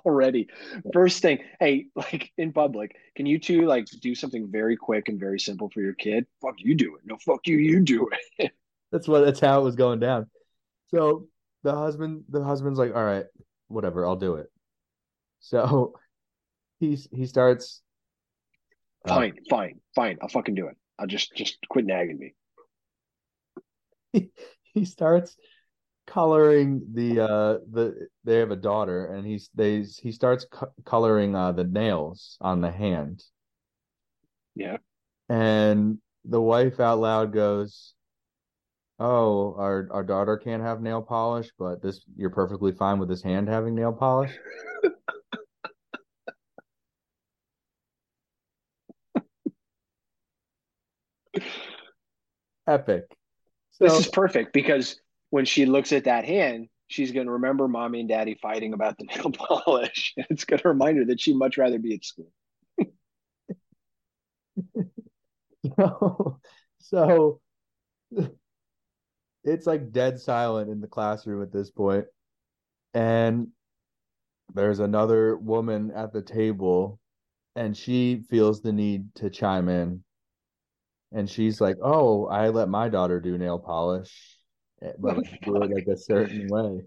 Already. 0.06 0.48
First 0.92 1.20
thing, 1.20 1.40
hey, 1.60 1.86
like 1.96 2.30
in 2.38 2.52
public, 2.52 2.96
can 3.16 3.26
you 3.26 3.38
two 3.38 3.66
like 3.66 3.86
do 4.00 4.14
something 4.14 4.50
very 4.50 4.76
quick 4.76 5.08
and 5.08 5.18
very 5.18 5.40
simple 5.40 5.70
for 5.70 5.80
your 5.80 5.94
kid? 5.94 6.26
Fuck 6.40 6.56
you 6.58 6.74
do 6.74 6.96
it. 6.96 7.02
No, 7.04 7.16
fuck 7.18 7.46
you, 7.46 7.56
you 7.56 7.80
do 7.80 8.08
it. 8.38 8.52
That's 8.92 9.08
what 9.08 9.24
that's 9.24 9.40
how 9.40 9.58
it 9.58 9.64
was 9.64 9.74
going 9.74 10.00
down. 10.00 10.26
So 10.92 11.26
the 11.62 11.74
husband 11.74 12.24
the 12.28 12.44
husband's 12.44 12.78
like, 12.78 12.94
all 12.94 13.04
right, 13.04 13.26
whatever, 13.68 14.06
I'll 14.06 14.16
do 14.16 14.36
it. 14.36 14.50
So 15.40 15.94
he's 16.80 17.08
he 17.12 17.26
starts 17.26 17.82
uh, 19.04 19.14
Fine, 19.14 19.38
fine, 19.48 19.80
fine. 19.94 20.18
I'll 20.22 20.28
fucking 20.28 20.54
do 20.54 20.66
it. 20.68 20.76
I'll 20.98 21.06
just 21.06 21.34
just 21.34 21.58
quit 21.68 21.84
nagging 21.86 22.18
me. 22.18 22.34
he 24.74 24.84
starts 24.84 25.36
coloring 26.06 26.82
the 26.94 27.20
uh 27.20 27.58
the 27.70 28.08
they 28.24 28.38
have 28.38 28.50
a 28.50 28.56
daughter 28.56 29.06
and 29.14 29.26
he's 29.26 29.50
they 29.54 29.82
he 29.82 30.12
starts 30.12 30.44
co- 30.50 30.72
coloring 30.84 31.34
uh 31.36 31.52
the 31.52 31.64
nails 31.64 32.36
on 32.40 32.60
the 32.60 32.70
hand 32.70 33.22
Yeah. 34.54 34.78
and 35.28 35.98
the 36.24 36.40
wife 36.40 36.80
out 36.80 36.98
loud 37.00 37.32
goes 37.32 37.94
oh 38.98 39.54
our 39.58 39.88
our 39.90 40.02
daughter 40.04 40.36
can't 40.36 40.62
have 40.62 40.80
nail 40.80 41.02
polish 41.02 41.50
but 41.58 41.82
this 41.82 42.02
you're 42.16 42.30
perfectly 42.30 42.72
fine 42.72 42.98
with 42.98 43.08
this 43.08 43.22
hand 43.22 43.48
having 43.48 43.74
nail 43.74 43.92
polish 43.92 44.32
epic 52.66 53.04
so 53.72 53.84
This 53.84 54.00
is 54.00 54.08
perfect 54.08 54.52
because 54.52 55.00
when 55.30 55.44
she 55.44 55.66
looks 55.66 55.92
at 55.92 56.04
that 56.04 56.24
hand, 56.24 56.68
she's 56.88 57.10
going 57.10 57.26
to 57.26 57.32
remember 57.32 57.66
mommy 57.66 58.00
and 58.00 58.08
daddy 58.08 58.38
fighting 58.40 58.74
about 58.74 58.98
the 58.98 59.04
nail 59.16 59.30
polish. 59.32 60.14
And 60.16 60.26
it's 60.30 60.44
going 60.44 60.60
to 60.60 60.68
remind 60.68 60.98
her 60.98 61.04
that 61.06 61.20
she'd 61.20 61.36
much 61.36 61.58
rather 61.58 61.78
be 61.78 61.94
at 61.94 62.04
school. 62.04 62.32
So, 65.76 66.40
so 66.80 67.40
it's 69.44 69.66
like 69.66 69.92
dead 69.92 70.20
silent 70.20 70.70
in 70.70 70.80
the 70.80 70.86
classroom 70.86 71.42
at 71.42 71.52
this 71.52 71.70
point. 71.70 72.06
And 72.94 73.48
there's 74.54 74.80
another 74.80 75.36
woman 75.36 75.90
at 75.92 76.12
the 76.12 76.22
table, 76.22 77.00
and 77.56 77.76
she 77.76 78.22
feels 78.28 78.60
the 78.60 78.72
need 78.72 79.14
to 79.16 79.30
chime 79.30 79.68
in. 79.68 80.04
And 81.12 81.28
she's 81.28 81.60
like, 81.60 81.76
Oh, 81.82 82.26
I 82.26 82.48
let 82.48 82.68
my 82.68 82.88
daughter 82.88 83.20
do 83.20 83.38
nail 83.38 83.58
polish, 83.58 84.38
eh, 84.82 84.92
but 84.98 85.18
I 85.18 85.38
do 85.42 85.62
it 85.62 85.70
like 85.70 85.86
a 85.86 85.96
certain 85.96 86.48
way. 86.48 86.82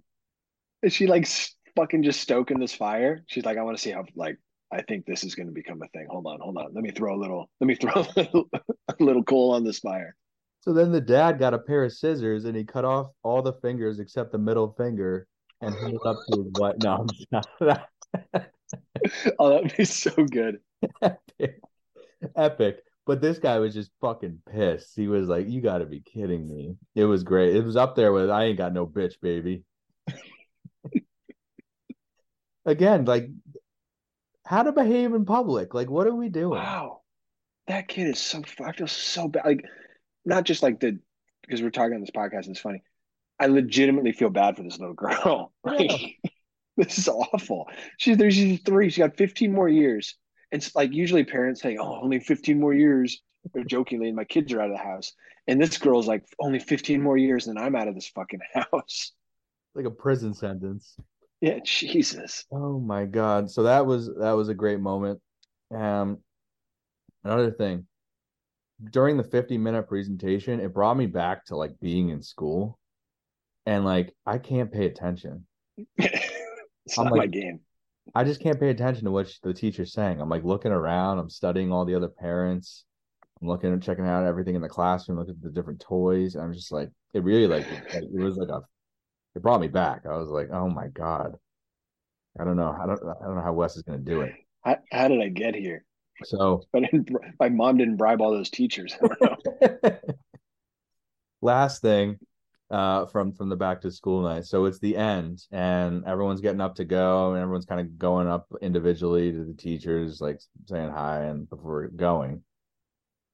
Is 0.82 0.94
she 0.94 1.08
like 1.08 1.28
fucking 1.76 2.04
just 2.04 2.22
stoking 2.22 2.60
this 2.60 2.74
fire? 2.74 3.24
She's 3.28 3.46
like, 3.46 3.58
I 3.58 3.64
want 3.64 3.78
to 3.78 3.82
see 3.82 3.92
how 3.92 4.06
like 4.16 4.38
I 4.72 4.82
think 4.82 5.06
this 5.06 5.24
is 5.24 5.36
going 5.36 5.48
to 5.48 5.54
become 5.54 5.82
a 5.82 5.88
thing. 5.90 6.08
Hold 6.10 6.28
on, 6.28 6.40
hold 6.42 6.58
on. 6.58 6.74
Let 6.74 6.84
me 6.84 6.92
throw 6.92 7.16
a 7.16 7.20
little. 7.20 7.50
Let 7.60 7.68
me 7.68 7.76
throw 7.82 7.94
a 7.94 8.08
little, 8.16 8.50
a 8.54 9.04
little 9.04 9.24
coal 9.24 9.52
on 9.52 9.64
this 9.64 9.80
fire. 9.80 10.16
So 10.66 10.74
then 10.74 10.92
the 10.92 11.02
dad 11.02 11.38
got 11.38 11.54
a 11.54 11.60
pair 11.60 11.84
of 11.84 11.94
scissors 11.94 12.46
and 12.46 12.58
he 12.58 12.64
cut 12.64 12.86
off 12.86 13.12
all 13.22 13.44
the 13.44 13.54
fingers 13.54 14.00
except 14.00 14.32
the 14.32 14.40
middle 14.40 14.74
finger 14.76 15.28
and 15.62 15.76
held 15.76 16.02
up 16.06 16.26
to 16.28 16.44
his 16.44 16.52
wife. 16.54 16.76
No, 16.80 17.08
I'm 17.32 17.78
Oh, 19.40 19.50
that'd 19.50 19.78
be 19.78 19.86
so 19.86 20.12
good. 20.12 20.60
epic. 21.02 21.62
epic. 22.36 22.84
But 23.06 23.22
this 23.22 23.38
guy 23.38 23.60
was 23.60 23.76
just 23.76 23.92
fucking 24.02 24.40
pissed. 24.52 24.96
He 24.96 25.08
was 25.08 25.28
like, 25.28 25.48
"You 25.48 25.62
got 25.62 25.78
to 25.78 25.86
be 25.86 26.00
kidding 26.00 26.48
me!" 26.48 26.76
It 26.96 27.06
was 27.06 27.24
great. 27.24 27.56
It 27.56 27.64
was 27.64 27.76
up 27.76 27.96
there 27.96 28.12
with 28.12 28.32
"I 28.32 28.46
ain't 28.46 28.58
got 28.58 28.74
no 28.74 28.88
bitch, 28.88 29.22
baby." 29.22 29.64
Again, 32.66 33.06
like 33.06 33.30
how 34.44 34.64
to 34.64 34.72
behave 34.72 35.14
in 35.14 35.26
public. 35.26 35.76
Like, 35.76 35.92
what 35.92 36.08
are 36.08 36.16
we 36.16 36.30
doing? 36.30 36.60
Wow, 36.60 37.02
that 37.68 37.88
kid 37.88 38.08
is 38.08 38.20
so. 38.20 38.42
I 38.66 38.72
feel 38.72 38.88
so 38.88 39.28
bad. 39.28 39.46
Like, 39.46 39.64
not 40.26 40.44
just 40.44 40.64
like 40.64 40.80
the 40.80 41.00
because 41.42 41.62
we're 41.62 41.70
talking 41.70 41.96
on 41.96 42.02
this 42.02 42.12
podcast. 42.12 42.44
and 42.46 42.52
It's 42.52 42.60
funny. 42.60 42.82
I 43.40 43.48
legitimately 43.48 44.14
feel 44.14 44.30
bad 44.30 44.56
for 44.58 44.64
this 44.64 44.80
little 44.80 44.96
girl. 44.96 45.52
Like, 45.64 46.18
this 46.78 46.98
is 46.98 47.08
awful. 47.08 47.70
She's 47.98 48.18
there's 48.18 48.34
she's 48.34 48.62
three. 48.62 48.90
She 48.90 49.02
got 49.02 49.18
15 49.18 49.52
more 49.52 49.70
years. 49.70 50.16
It's 50.52 50.76
like 50.76 50.94
usually 50.94 51.24
parents 51.24 51.62
say, 51.62 51.78
"Oh, 51.78 52.00
only 52.02 52.20
15 52.20 52.60
more 52.60 52.74
years," 52.74 53.22
They're 53.54 53.64
jokingly, 53.64 54.08
and 54.08 54.16
my 54.16 54.24
kids 54.24 54.52
are 54.54 54.62
out 54.62 54.72
of 54.72 54.78
the 54.78 54.84
house. 54.84 55.14
And 55.48 55.62
this 55.62 55.78
girl's 55.78 56.08
like, 56.08 56.24
only 56.40 56.60
15 56.60 57.02
more 57.02 57.18
years 57.18 57.48
and 57.48 57.60
I'm 57.60 57.76
out 57.76 57.88
of 57.88 57.96
this 57.96 58.08
fucking 58.10 58.40
house. 58.54 59.12
Like 59.76 59.86
a 59.86 59.92
prison 59.92 60.34
sentence. 60.34 60.96
Yeah, 61.42 61.60
Jesus. 61.64 62.46
Oh 62.52 62.80
my 62.80 63.06
God. 63.06 63.52
So 63.52 63.64
that 63.64 63.86
was 63.86 64.10
that 64.20 64.32
was 64.32 64.50
a 64.50 64.54
great 64.54 64.80
moment. 64.80 65.20
Um 65.74 66.20
another 67.24 67.52
thing. 67.52 67.86
During 68.92 69.18
the 69.18 69.24
50 69.24 69.58
minute 69.58 69.88
presentation, 69.88 70.60
it 70.60 70.74
brought 70.74 70.98
me 70.98 71.06
back 71.06 71.46
to 71.46 71.56
like 71.56 71.80
being 71.80 72.10
in 72.10 72.22
school. 72.22 72.78
And 73.66 73.86
like 73.86 74.14
I 74.26 74.38
can't 74.38 74.72
pay 74.72 74.86
attention. 74.86 75.46
it's 75.98 76.98
I'm 76.98 77.06
not 77.06 77.14
like- 77.14 77.20
my 77.20 77.28
game. 77.28 77.62
I 78.14 78.24
just 78.24 78.40
can't 78.40 78.60
pay 78.60 78.70
attention 78.70 79.06
to 79.06 79.12
what 79.12 79.34
the 79.42 79.54
teacher's 79.54 79.92
saying. 79.92 80.22
I'm 80.22 80.30
like 80.30 80.44
looking 80.44 80.72
around, 80.72 81.18
I'm 81.18 81.30
studying 81.30 81.72
all 81.72 81.86
the 81.86 81.96
other 81.96 82.08
parents. 82.08 82.86
I'm 83.42 83.48
looking 83.48 83.74
and 83.74 83.82
checking 83.82 84.06
out 84.06 84.26
everything 84.26 84.54
in 84.56 84.62
the 84.62 84.70
classroom, 84.70 85.18
looking 85.18 85.34
at 85.34 85.42
the 85.42 85.50
different 85.50 85.80
toys. 85.80 86.36
And 86.36 86.44
I'm 86.44 86.54
just 86.54 86.72
like, 86.72 86.90
it 87.16 87.24
really 87.24 87.48
like 87.48 87.66
it, 87.66 88.04
it 88.04 88.22
was 88.22 88.38
like 88.38 88.50
a 88.50 88.62
it 89.36 89.42
brought 89.42 89.60
me 89.60 89.68
back. 89.68 90.06
I 90.06 90.16
was 90.18 90.30
like, 90.30 90.50
oh 90.52 90.70
my 90.70 90.88
God. 90.88 91.36
I 92.40 92.44
don't 92.44 92.58
know. 92.58 92.78
I 92.80 92.86
don't 92.86 93.00
I 93.22 93.26
don't 93.26 93.36
know 93.36 93.42
how 93.42 93.54
Wes 93.54 93.76
is 93.76 93.82
gonna 93.84 93.98
do 93.98 94.22
it. 94.22 94.34
How, 94.64 94.78
how 94.92 95.08
did 95.08 95.22
I 95.22 95.30
get 95.30 95.56
here? 95.56 95.84
So 96.24 96.64
But 96.74 96.84
my 97.40 97.50
mom 97.50 97.78
didn't 97.78 97.98
bribe 97.98 98.22
all 98.22 98.32
those 98.32 98.50
teachers. 98.50 98.96
I 99.04 99.08
don't 99.08 99.84
know. 99.84 100.00
last 101.42 101.82
thing 101.82 102.18
uh 102.72 103.06
from 103.06 103.32
from 103.32 103.50
the 103.50 103.56
back 103.56 103.80
to 103.82 103.92
school 103.92 104.24
night 104.24 104.44
so 104.46 104.66
it's 104.66 104.80
the 104.80 104.98
end 104.98 105.40
and 105.52 106.04
everyone's 106.06 106.42
getting 106.42 106.62
up 106.62 106.74
to 106.74 106.84
go 106.84 107.34
and 107.34 107.42
everyone's 107.42 107.66
kind 107.66 107.80
of 107.80 107.98
going 108.00 108.28
up 108.28 108.48
individually 108.62 109.32
to 109.32 109.44
the 109.46 109.54
teachers 109.54 110.20
like 110.20 110.40
saying 110.68 110.90
hi 110.90 111.22
and 111.26 111.48
before 111.48 111.88
going 111.90 112.42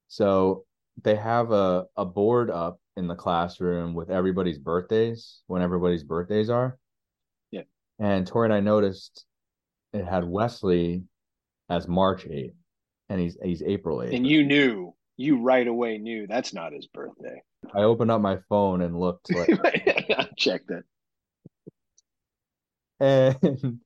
so 0.10 0.66
they 1.02 1.16
have 1.16 1.52
a 1.52 1.86
a 1.96 2.04
board 2.04 2.52
up 2.52 2.82
in 2.98 3.08
the 3.08 3.16
classroom 3.16 3.94
with 3.94 4.10
everybody's 4.12 4.58
birthdays 4.60 5.40
when 5.48 5.62
everybody's 5.62 6.04
birthdays 6.04 6.50
are 6.50 6.78
Yeah. 7.52 7.62
and 8.00 8.28
tori 8.28 8.48
and 8.48 8.54
i 8.54 8.60
noticed 8.60 9.26
it 9.94 10.04
had 10.04 10.26
wesley 10.26 11.04
as 11.70 11.88
march 11.88 12.26
8th 12.26 12.52
and 13.12 13.20
he's 13.20 13.38
he's 13.44 13.62
april 13.62 13.98
8th 14.00 14.16
and 14.16 14.26
you 14.26 14.44
knew, 14.44 14.94
you 15.18 15.42
right 15.42 15.68
away 15.68 15.98
knew 15.98 16.28
that's 16.28 16.54
not 16.54 16.72
his 16.74 16.88
birthday. 16.88 17.42
i 17.76 17.82
opened 17.82 18.10
up 18.10 18.22
my 18.22 18.38
phone 18.50 18.82
and 18.82 19.00
looked 19.00 19.34
like 19.36 19.50
I 19.64 20.30
checked 20.38 20.72
it. 20.72 20.86
And 23.00 23.80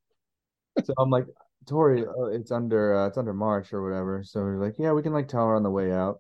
so 0.84 0.94
I'm 0.98 1.10
like, 1.10 1.26
Tori, 1.68 2.06
uh, 2.06 2.26
it's 2.26 2.52
under 2.52 2.96
uh, 2.96 3.08
it's 3.08 3.18
under 3.18 3.34
March 3.34 3.74
or 3.74 3.82
whatever. 3.82 4.24
So 4.24 4.42
we're 4.42 4.64
like, 4.64 4.76
yeah, 4.78 4.92
we 4.92 5.02
can 5.02 5.14
like 5.14 5.28
tell 5.28 5.48
her 5.48 5.56
on 5.56 5.64
the 5.64 5.70
way 5.70 5.92
out. 5.92 6.20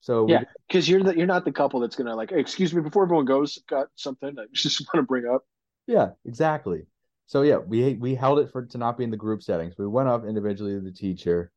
So 0.00 0.28
Yeah, 0.28 0.42
because 0.68 0.88
you're 0.88 1.02
the, 1.02 1.16
you're 1.16 1.26
not 1.26 1.44
the 1.44 1.52
couple 1.52 1.80
that's 1.80 1.96
gonna 1.96 2.14
like, 2.14 2.32
excuse 2.32 2.72
me, 2.72 2.80
before 2.80 3.02
everyone 3.02 3.24
goes, 3.24 3.58
got 3.68 3.88
something 3.96 4.36
I 4.38 4.44
just 4.52 4.80
want 4.80 5.02
to 5.02 5.06
bring 5.06 5.26
up. 5.26 5.44
yeah, 5.86 6.10
exactly. 6.24 6.86
So 7.26 7.42
yeah, 7.42 7.56
we 7.56 7.94
we 7.94 8.14
held 8.14 8.38
it 8.38 8.50
for 8.52 8.64
to 8.66 8.78
not 8.78 8.96
be 8.96 9.04
in 9.04 9.10
the 9.10 9.16
group 9.16 9.42
settings. 9.42 9.74
We 9.76 9.86
went 9.86 10.08
up 10.08 10.24
individually 10.24 10.74
to 10.74 10.80
the 10.80 10.92
teacher, 10.92 11.50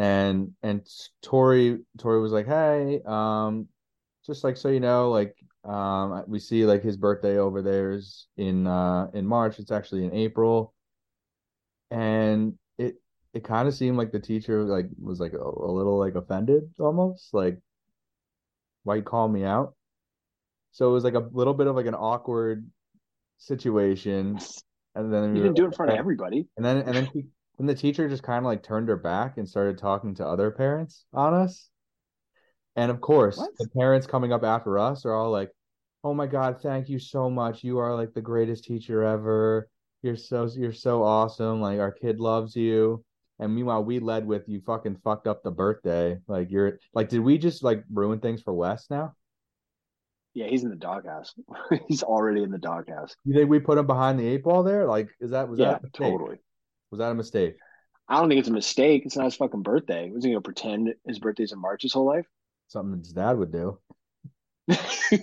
and 0.00 0.52
and 0.62 0.86
Tori 1.20 1.78
Tori 1.98 2.22
was 2.22 2.32
like, 2.32 2.46
hey, 2.46 3.02
um, 3.04 3.68
just 4.24 4.44
like 4.44 4.56
so 4.56 4.70
you 4.70 4.80
know, 4.80 5.10
like 5.10 5.36
um, 5.62 6.24
we 6.26 6.38
see 6.38 6.64
like 6.64 6.82
his 6.82 6.96
birthday 6.96 7.36
over 7.36 7.60
there 7.60 7.92
is 7.92 8.26
in 8.38 8.66
uh 8.66 9.08
in 9.12 9.26
March. 9.26 9.58
It's 9.58 9.70
actually 9.70 10.06
in 10.06 10.14
April, 10.14 10.72
and 11.90 12.54
it 12.78 12.94
it 13.34 13.44
kind 13.44 13.68
of 13.68 13.74
seemed 13.74 13.98
like 13.98 14.10
the 14.10 14.18
teacher 14.20 14.62
like 14.64 14.86
was 14.98 15.20
like 15.20 15.34
a, 15.34 15.36
a 15.36 15.70
little 15.70 15.98
like 15.98 16.14
offended 16.14 16.62
almost 16.78 17.34
like 17.34 17.58
why 18.84 18.94
you 18.96 19.02
call 19.02 19.28
me 19.28 19.44
out 19.44 19.74
so 20.72 20.88
it 20.88 20.92
was 20.92 21.04
like 21.04 21.14
a 21.14 21.28
little 21.32 21.52
bit 21.52 21.66
of 21.66 21.76
like 21.76 21.86
an 21.86 21.94
awkward 21.94 22.66
situation 23.36 24.38
and 24.94 25.12
then 25.12 25.36
You 25.36 25.42
didn't 25.42 25.56
do 25.56 25.64
it 25.64 25.66
in 25.66 25.72
front 25.72 25.92
of 25.92 25.98
everybody. 25.98 26.48
and 26.56 26.64
then 26.64 26.78
and 26.78 26.96
then 26.96 27.08
she, 27.12 27.26
then 27.60 27.66
the 27.66 27.74
teacher 27.74 28.08
just 28.08 28.22
kind 28.22 28.38
of 28.38 28.44
like 28.46 28.62
turned 28.62 28.88
her 28.88 28.96
back 28.96 29.36
and 29.36 29.46
started 29.46 29.76
talking 29.76 30.14
to 30.14 30.26
other 30.26 30.50
parents 30.50 31.04
on 31.12 31.34
us. 31.34 31.68
And 32.74 32.90
of 32.90 33.02
course 33.02 33.36
What? 33.36 33.50
the 33.58 33.68
parents 33.76 34.06
coming 34.06 34.32
up 34.32 34.42
after 34.44 34.78
us 34.78 35.04
are 35.04 35.12
all 35.12 35.30
like 35.30 35.50
oh 36.02 36.14
my 36.14 36.26
god 36.26 36.62
thank 36.62 36.88
you 36.88 36.98
so 36.98 37.28
much. 37.28 37.62
You 37.62 37.76
are 37.78 37.94
like 37.94 38.14
the 38.14 38.22
greatest 38.22 38.64
teacher 38.64 39.02
ever. 39.04 39.68
You're 40.02 40.16
so 40.16 40.48
you're 40.56 40.72
so 40.72 41.02
awesome. 41.02 41.60
Like 41.60 41.80
our 41.80 41.92
kid 41.92 42.18
loves 42.18 42.56
you. 42.56 43.04
And 43.38 43.54
meanwhile 43.54 43.84
we 43.84 43.98
led 43.98 44.26
with 44.26 44.48
you 44.48 44.62
fucking 44.62 44.96
fucked 45.04 45.26
up 45.26 45.42
the 45.42 45.50
birthday. 45.50 46.16
Like 46.28 46.50
you're 46.50 46.78
like 46.94 47.10
did 47.10 47.20
we 47.20 47.36
just 47.36 47.62
like 47.62 47.84
ruin 47.92 48.20
things 48.20 48.40
for 48.40 48.54
wes 48.54 48.86
now? 48.88 49.12
Yeah, 50.32 50.46
he's 50.46 50.62
in 50.62 50.70
the 50.70 50.76
doghouse. 50.76 51.34
he's 51.88 52.02
already 52.02 52.42
in 52.42 52.50
the 52.50 52.58
doghouse. 52.58 53.14
you 53.26 53.34
think 53.34 53.50
we 53.50 53.60
put 53.60 53.76
him 53.76 53.86
behind 53.86 54.18
the 54.18 54.26
eight 54.26 54.44
ball 54.44 54.62
there? 54.62 54.86
Like 54.86 55.10
is 55.20 55.32
that 55.32 55.50
was 55.50 55.58
Yeah, 55.58 55.78
that 55.82 55.92
totally. 55.92 56.38
Was 56.90 56.98
that 56.98 57.12
a 57.12 57.14
mistake 57.14 57.56
I 58.08 58.18
don't 58.18 58.28
think 58.28 58.40
it's 58.40 58.48
a 58.48 58.52
mistake. 58.52 59.06
It's 59.06 59.16
not 59.16 59.26
his 59.26 59.36
fucking 59.36 59.62
birthday. 59.62 60.10
Was 60.10 60.24
he 60.24 60.30
gonna 60.30 60.40
pretend 60.40 60.92
his 61.06 61.20
birthday's 61.20 61.52
in 61.52 61.60
March 61.60 61.82
his 61.82 61.92
whole 61.92 62.06
life? 62.06 62.26
something 62.70 62.98
his 63.00 63.12
dad 63.12 63.36
would 63.36 63.52
do 63.52 63.78
to 64.70 65.18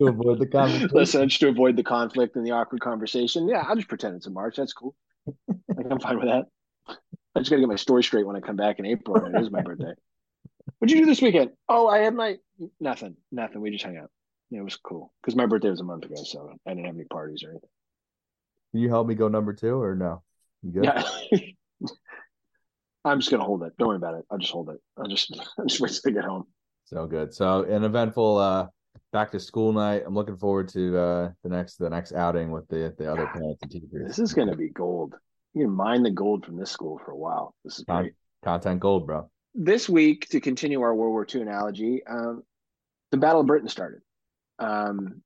avoid 0.00 0.38
the 0.38 0.46
conversation 0.46 0.90
Listen, 0.92 1.28
just 1.28 1.40
to 1.40 1.48
avoid 1.48 1.76
the 1.76 1.82
conflict 1.82 2.36
and 2.36 2.46
the 2.46 2.52
awkward 2.52 2.80
conversation. 2.80 3.48
Yeah, 3.48 3.64
I'll 3.66 3.74
just 3.74 3.88
pretend 3.88 4.16
it's 4.16 4.26
in 4.26 4.32
March. 4.34 4.56
That's 4.56 4.72
cool. 4.72 4.94
Like 5.46 5.86
I'm 5.90 5.98
fine 5.98 6.18
with 6.18 6.28
that. 6.28 6.46
I 6.88 7.40
just 7.40 7.50
gotta 7.50 7.60
get 7.60 7.68
my 7.68 7.76
story 7.76 8.04
straight 8.04 8.26
when 8.26 8.36
I 8.36 8.40
come 8.40 8.56
back 8.56 8.78
in 8.78 8.86
April 8.86 9.16
and 9.16 9.34
it 9.34 9.42
is 9.42 9.50
my 9.50 9.62
birthday. 9.62 9.94
What'd 10.78 10.94
you 10.94 11.02
do 11.02 11.06
this 11.06 11.22
weekend? 11.22 11.50
Oh, 11.68 11.88
I 11.88 11.98
had 11.98 12.14
my 12.14 12.36
nothing. 12.80 13.16
Nothing. 13.32 13.60
We 13.60 13.70
just 13.70 13.84
hung 13.84 13.96
out. 13.96 14.10
Yeah, 14.50 14.60
it 14.60 14.64
was 14.64 14.76
cool. 14.76 15.12
Because 15.20 15.36
my 15.36 15.46
birthday 15.46 15.70
was 15.70 15.80
a 15.80 15.84
month 15.84 16.04
ago, 16.04 16.16
so 16.16 16.52
I 16.66 16.70
didn't 16.70 16.86
have 16.86 16.94
any 16.94 17.04
parties 17.04 17.42
or 17.42 17.50
anything. 17.50 17.68
Can 18.76 18.82
you 18.82 18.90
help 18.90 19.06
me 19.06 19.14
go 19.14 19.28
number 19.28 19.54
two 19.54 19.80
or 19.80 19.94
no? 19.94 20.22
You 20.62 20.70
good? 20.70 20.84
Yeah. 20.84 21.08
I'm 23.06 23.20
just 23.20 23.30
gonna 23.30 23.42
hold 23.42 23.62
it. 23.62 23.72
Don't 23.78 23.88
worry 23.88 23.96
about 23.96 24.16
it. 24.16 24.26
I'll 24.30 24.36
just 24.36 24.52
hold 24.52 24.68
it. 24.68 24.76
I'll 24.98 25.08
just 25.08 25.34
I'll 25.58 25.64
just 25.64 25.80
wait 25.80 25.92
till 25.92 26.12
I 26.12 26.14
get 26.14 26.26
home. 26.26 26.44
So 26.84 27.06
good. 27.06 27.32
So 27.32 27.62
an 27.62 27.84
eventful 27.84 28.36
uh 28.36 28.66
back 29.14 29.30
to 29.30 29.40
school 29.40 29.72
night. 29.72 30.02
I'm 30.06 30.14
looking 30.14 30.36
forward 30.36 30.68
to 30.74 30.98
uh 30.98 31.30
the 31.42 31.48
next 31.48 31.76
the 31.78 31.88
next 31.88 32.12
outing 32.12 32.50
with 32.50 32.68
the 32.68 32.94
the 32.98 33.10
other 33.10 33.26
parents 33.28 33.62
and 33.62 33.70
teachers. 33.70 34.08
This 34.08 34.18
is 34.18 34.34
gonna 34.34 34.54
be 34.54 34.68
gold. 34.68 35.14
You 35.54 35.64
can 35.64 35.74
mine 35.74 36.02
the 36.02 36.10
gold 36.10 36.44
from 36.44 36.58
this 36.58 36.70
school 36.70 37.00
for 37.02 37.12
a 37.12 37.16
while. 37.16 37.54
This 37.64 37.78
is 37.78 37.84
Con- 37.86 38.02
great. 38.02 38.14
content 38.44 38.80
gold, 38.80 39.06
bro. 39.06 39.30
This 39.54 39.88
week, 39.88 40.28
to 40.32 40.40
continue 40.40 40.82
our 40.82 40.94
World 40.94 41.12
War 41.12 41.26
II 41.34 41.40
analogy, 41.40 42.02
um, 42.06 42.42
the 43.10 43.16
Battle 43.16 43.40
of 43.40 43.46
Britain 43.46 43.70
started. 43.70 44.02
Um, 44.58 45.22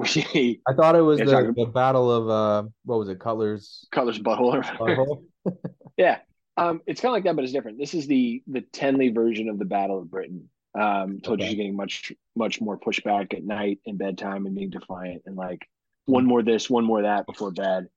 we 0.00 0.60
I 0.68 0.74
thought 0.74 0.96
it 0.96 1.02
was 1.02 1.18
the, 1.18 1.28
sorry. 1.28 1.52
the 1.54 1.66
battle 1.66 2.10
of 2.10 2.28
uh 2.28 2.68
what 2.84 2.98
was 2.98 3.08
it, 3.08 3.20
Cutler's 3.20 3.86
Cutler's 3.92 4.18
butthole. 4.18 4.62
butthole? 4.62 5.24
yeah, 5.96 6.18
um, 6.56 6.82
it's 6.86 7.00
kind 7.00 7.10
of 7.10 7.14
like 7.14 7.24
that, 7.24 7.36
but 7.36 7.44
it's 7.44 7.52
different. 7.52 7.78
This 7.78 7.94
is 7.94 8.06
the 8.06 8.42
the 8.46 8.60
Tenley 8.60 9.14
version 9.14 9.48
of 9.48 9.58
the 9.58 9.64
Battle 9.64 9.98
of 9.98 10.10
Britain. 10.10 10.48
Um, 10.78 11.20
told 11.20 11.40
you 11.40 11.46
she's 11.46 11.56
getting 11.56 11.76
much 11.76 12.12
much 12.36 12.60
more 12.60 12.78
pushback 12.78 13.34
at 13.34 13.44
night 13.44 13.80
and 13.86 13.98
bedtime 13.98 14.46
and 14.46 14.54
being 14.54 14.70
defiant 14.70 15.22
and 15.26 15.36
like 15.36 15.66
one 16.06 16.26
more 16.26 16.42
this, 16.42 16.70
one 16.70 16.84
more 16.84 17.02
that 17.02 17.26
before 17.26 17.50
bed. 17.50 17.88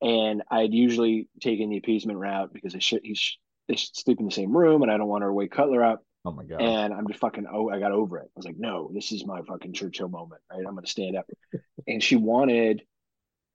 And 0.00 0.42
I'd 0.50 0.72
usually 0.72 1.28
taken 1.40 1.70
the 1.70 1.76
appeasement 1.76 2.18
route 2.18 2.52
because 2.52 2.72
they 2.72 2.80
should 2.80 3.00
he's 3.04 3.36
they 3.68 3.76
should 3.76 3.96
sleep 3.96 4.18
in 4.18 4.26
the 4.26 4.32
same 4.32 4.56
room 4.56 4.82
and 4.82 4.90
I 4.90 4.96
don't 4.96 5.08
want 5.08 5.22
her 5.22 5.28
to 5.28 5.34
wake 5.34 5.52
Cutler 5.52 5.84
up. 5.84 6.04
Oh 6.24 6.30
my 6.30 6.44
god. 6.44 6.60
And 6.62 6.94
I'm 6.94 7.06
just 7.08 7.20
fucking 7.20 7.46
oh 7.52 7.68
I 7.68 7.78
got 7.78 7.92
over 7.92 8.18
it. 8.18 8.26
I 8.26 8.36
was 8.36 8.46
like, 8.46 8.58
no, 8.58 8.90
this 8.94 9.12
is 9.12 9.26
my 9.26 9.40
fucking 9.42 9.72
Churchill 9.72 10.08
moment, 10.08 10.40
right? 10.50 10.64
I'm 10.66 10.74
gonna 10.74 10.86
stand 10.86 11.16
up. 11.16 11.26
and 11.86 12.02
she 12.02 12.16
wanted 12.16 12.82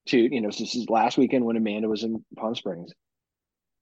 to, 0.07 0.17
you 0.17 0.41
know, 0.41 0.49
so 0.49 0.63
this 0.63 0.75
is 0.75 0.89
last 0.89 1.17
weekend 1.17 1.45
when 1.45 1.57
Amanda 1.57 1.87
was 1.87 2.03
in 2.03 2.23
Palm 2.35 2.55
Springs. 2.55 2.91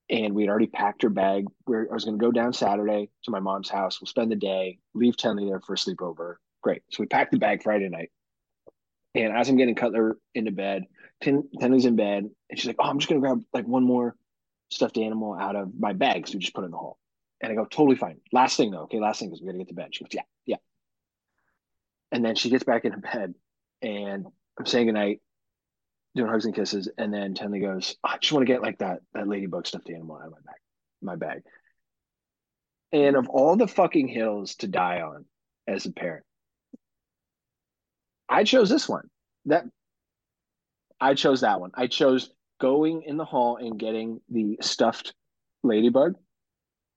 And 0.09 0.35
we 0.35 0.43
had 0.43 0.49
already 0.49 0.67
packed 0.67 1.01
her 1.01 1.09
bag. 1.09 1.45
Where 1.65 1.87
I 1.89 1.93
was 1.93 2.05
gonna 2.05 2.17
go 2.17 2.31
down 2.31 2.53
Saturday 2.53 3.09
to 3.23 3.31
my 3.31 3.39
mom's 3.39 3.69
house. 3.69 3.99
We'll 3.99 4.07
spend 4.07 4.31
the 4.31 4.35
day, 4.35 4.77
leave 4.93 5.17
Tenley 5.17 5.49
there 5.49 5.61
for 5.61 5.73
a 5.73 5.77
sleepover. 5.77 6.35
Great. 6.61 6.83
So 6.91 6.97
we 7.01 7.07
packed 7.07 7.31
the 7.31 7.39
bag 7.39 7.63
Friday 7.63 7.89
night. 7.89 8.11
And 9.15 9.35
as 9.35 9.49
I'm 9.49 9.57
getting 9.57 9.75
Cutler 9.75 10.17
into 10.35 10.51
bed, 10.51 10.83
Ten, 11.21 11.47
Tenley's 11.59 11.85
in 11.85 11.95
bed, 11.95 12.29
and 12.49 12.59
she's 12.59 12.67
like, 12.67 12.75
"Oh, 12.77 12.83
I'm 12.83 12.99
just 12.99 13.07
gonna 13.07 13.21
grab 13.21 13.41
like 13.53 13.65
one 13.65 13.83
more 13.83 14.15
stuffed 14.69 14.97
animal 14.97 15.33
out 15.33 15.55
of 15.55 15.71
my 15.79 15.93
bag, 15.93 16.27
so 16.27 16.33
we 16.33 16.39
just 16.39 16.53
put 16.53 16.63
it 16.63 16.65
in 16.65 16.71
the 16.71 16.77
hall." 16.77 16.99
And 17.41 17.51
I 17.51 17.55
go, 17.55 17.65
"Totally 17.65 17.97
fine." 17.97 18.21
Last 18.31 18.57
thing 18.57 18.71
though, 18.71 18.83
okay, 18.83 18.99
last 18.99 19.19
thing 19.19 19.29
because 19.29 19.41
we 19.41 19.47
gotta 19.47 19.57
get 19.59 19.67
to 19.69 19.73
bed. 19.73 19.93
She 19.93 20.03
goes, 20.03 20.13
"Yeah, 20.13 20.23
yeah." 20.45 20.57
And 22.11 22.23
then 22.23 22.35
she 22.35 22.49
gets 22.49 22.63
back 22.63 22.85
into 22.85 22.97
bed, 22.97 23.35
and 23.81 24.25
I'm 24.57 24.65
saying 24.65 24.87
goodnight, 24.87 25.21
doing 26.15 26.29
hugs 26.29 26.45
and 26.45 26.55
kisses, 26.55 26.89
and 26.97 27.13
then 27.13 27.33
Tenley 27.33 27.61
goes, 27.61 27.95
oh, 28.03 28.09
"I 28.09 28.17
just 28.19 28.31
want 28.31 28.47
to 28.47 28.51
get 28.51 28.61
like 28.61 28.79
that 28.79 29.01
that 29.13 29.27
ladybug 29.27 29.67
stuffed 29.67 29.89
animal 29.89 30.17
out 30.17 30.27
of 30.27 30.31
my 30.31 30.39
bag, 30.45 30.59
my 31.01 31.15
bag." 31.15 31.43
And 32.91 33.15
of 33.17 33.27
all 33.29 33.57
the 33.57 33.67
fucking 33.67 34.07
hills 34.07 34.55
to 34.55 34.67
die 34.67 35.01
on 35.01 35.25
as 35.67 35.85
a 35.85 35.91
parent, 35.91 36.25
I 38.29 38.43
chose 38.45 38.69
this 38.69 38.87
one. 38.87 39.09
That 39.45 39.65
I 40.99 41.13
chose 41.13 41.41
that 41.41 41.59
one. 41.59 41.71
I 41.73 41.87
chose 41.87 42.31
going 42.59 43.03
in 43.03 43.17
the 43.17 43.25
hall 43.25 43.57
and 43.57 43.77
getting 43.77 44.21
the 44.29 44.57
stuffed 44.61 45.13
ladybug. 45.63 46.15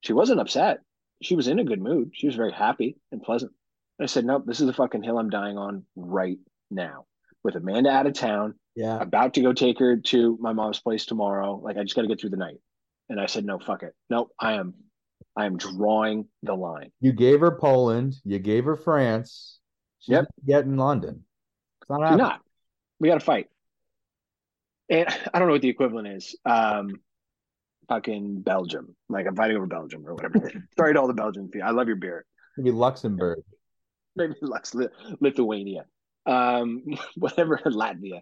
She 0.03 0.13
wasn't 0.13 0.41
upset. 0.41 0.79
she 1.23 1.35
was 1.35 1.49
in 1.49 1.59
a 1.59 1.65
good 1.65 1.81
mood. 1.83 2.11
She 2.15 2.27
was 2.27 2.37
very 2.37 2.53
happy 2.53 2.97
and 3.11 3.21
pleasant. 3.23 3.51
And 3.99 4.05
I 4.05 4.07
said, 4.07 4.25
nope, 4.25 4.45
this 4.47 4.61
is 4.61 4.67
the 4.67 4.73
fucking 4.73 5.03
hill 5.03 5.19
I'm 5.19 5.31
dying 5.31 5.59
on 5.59 5.85
right 5.97 6.39
now. 6.71 7.07
With 7.43 7.57
Amanda 7.57 7.91
out 7.91 8.07
of 8.07 8.13
town, 8.13 8.55
Yeah. 8.77 9.01
about 9.01 9.35
to 9.35 9.41
go 9.43 9.53
take 9.53 9.79
her 9.81 9.97
to 9.97 10.39
my 10.41 10.53
mom's 10.53 10.79
place 10.79 11.07
tomorrow. 11.07 11.57
Like 11.63 11.77
I 11.77 11.83
just 11.83 11.97
got 11.97 12.03
to 12.03 12.09
get 12.09 12.21
through 12.21 12.31
the 12.31 12.37
night. 12.37 12.59
And 13.09 13.21
I 13.21 13.27
said, 13.27 13.45
no, 13.45 13.59
fuck 13.59 13.83
it. 13.83 13.95
Nope, 14.11 14.31
I 14.39 14.53
am, 14.55 14.75
I 15.37 15.47
am 15.47 15.57
drawing 15.57 16.29
the 16.45 16.55
line. 16.55 16.93
You 17.01 17.13
gave 17.13 17.41
her 17.41 17.51
Poland. 17.59 18.15
You 18.25 18.39
gave 18.39 18.65
her 18.67 18.77
France. 18.77 19.59
She's 20.01 20.13
Yep. 20.13 20.23
not 20.23 20.47
getting 20.47 20.77
London. 20.77 21.25
It's 21.83 21.91
not 21.91 22.03
happening. 22.03 22.19
not. 22.19 22.41
We 23.01 23.09
got 23.09 23.15
to 23.15 23.21
fight. 23.25 23.49
And 24.89 25.09
I 25.35 25.39
don't 25.41 25.49
know 25.49 25.55
what 25.55 25.63
the 25.63 25.69
equivalent 25.69 26.07
is. 26.09 26.37
Um, 26.45 27.01
fucking 27.89 28.43
Belgium. 28.43 28.95
Like 29.09 29.27
I'm 29.27 29.37
fighting 29.37 29.57
over 29.57 29.67
Belgium 29.67 30.07
or 30.07 30.15
whatever. 30.15 30.51
Sorry 30.79 30.93
to 30.95 31.01
all 31.01 31.07
the 31.09 31.15
Belgian 31.15 31.49
people. 31.49 31.67
I 31.69 31.73
love 31.73 31.87
your 31.87 31.97
beer. 31.97 32.25
Maybe 32.57 32.71
Luxembourg. 32.73 33.39
maybe 34.17 34.35
Lux, 34.43 34.75
Lithuania, 35.21 35.85
um, 36.27 36.85
whatever, 37.17 37.59
Latvia, 37.67 38.21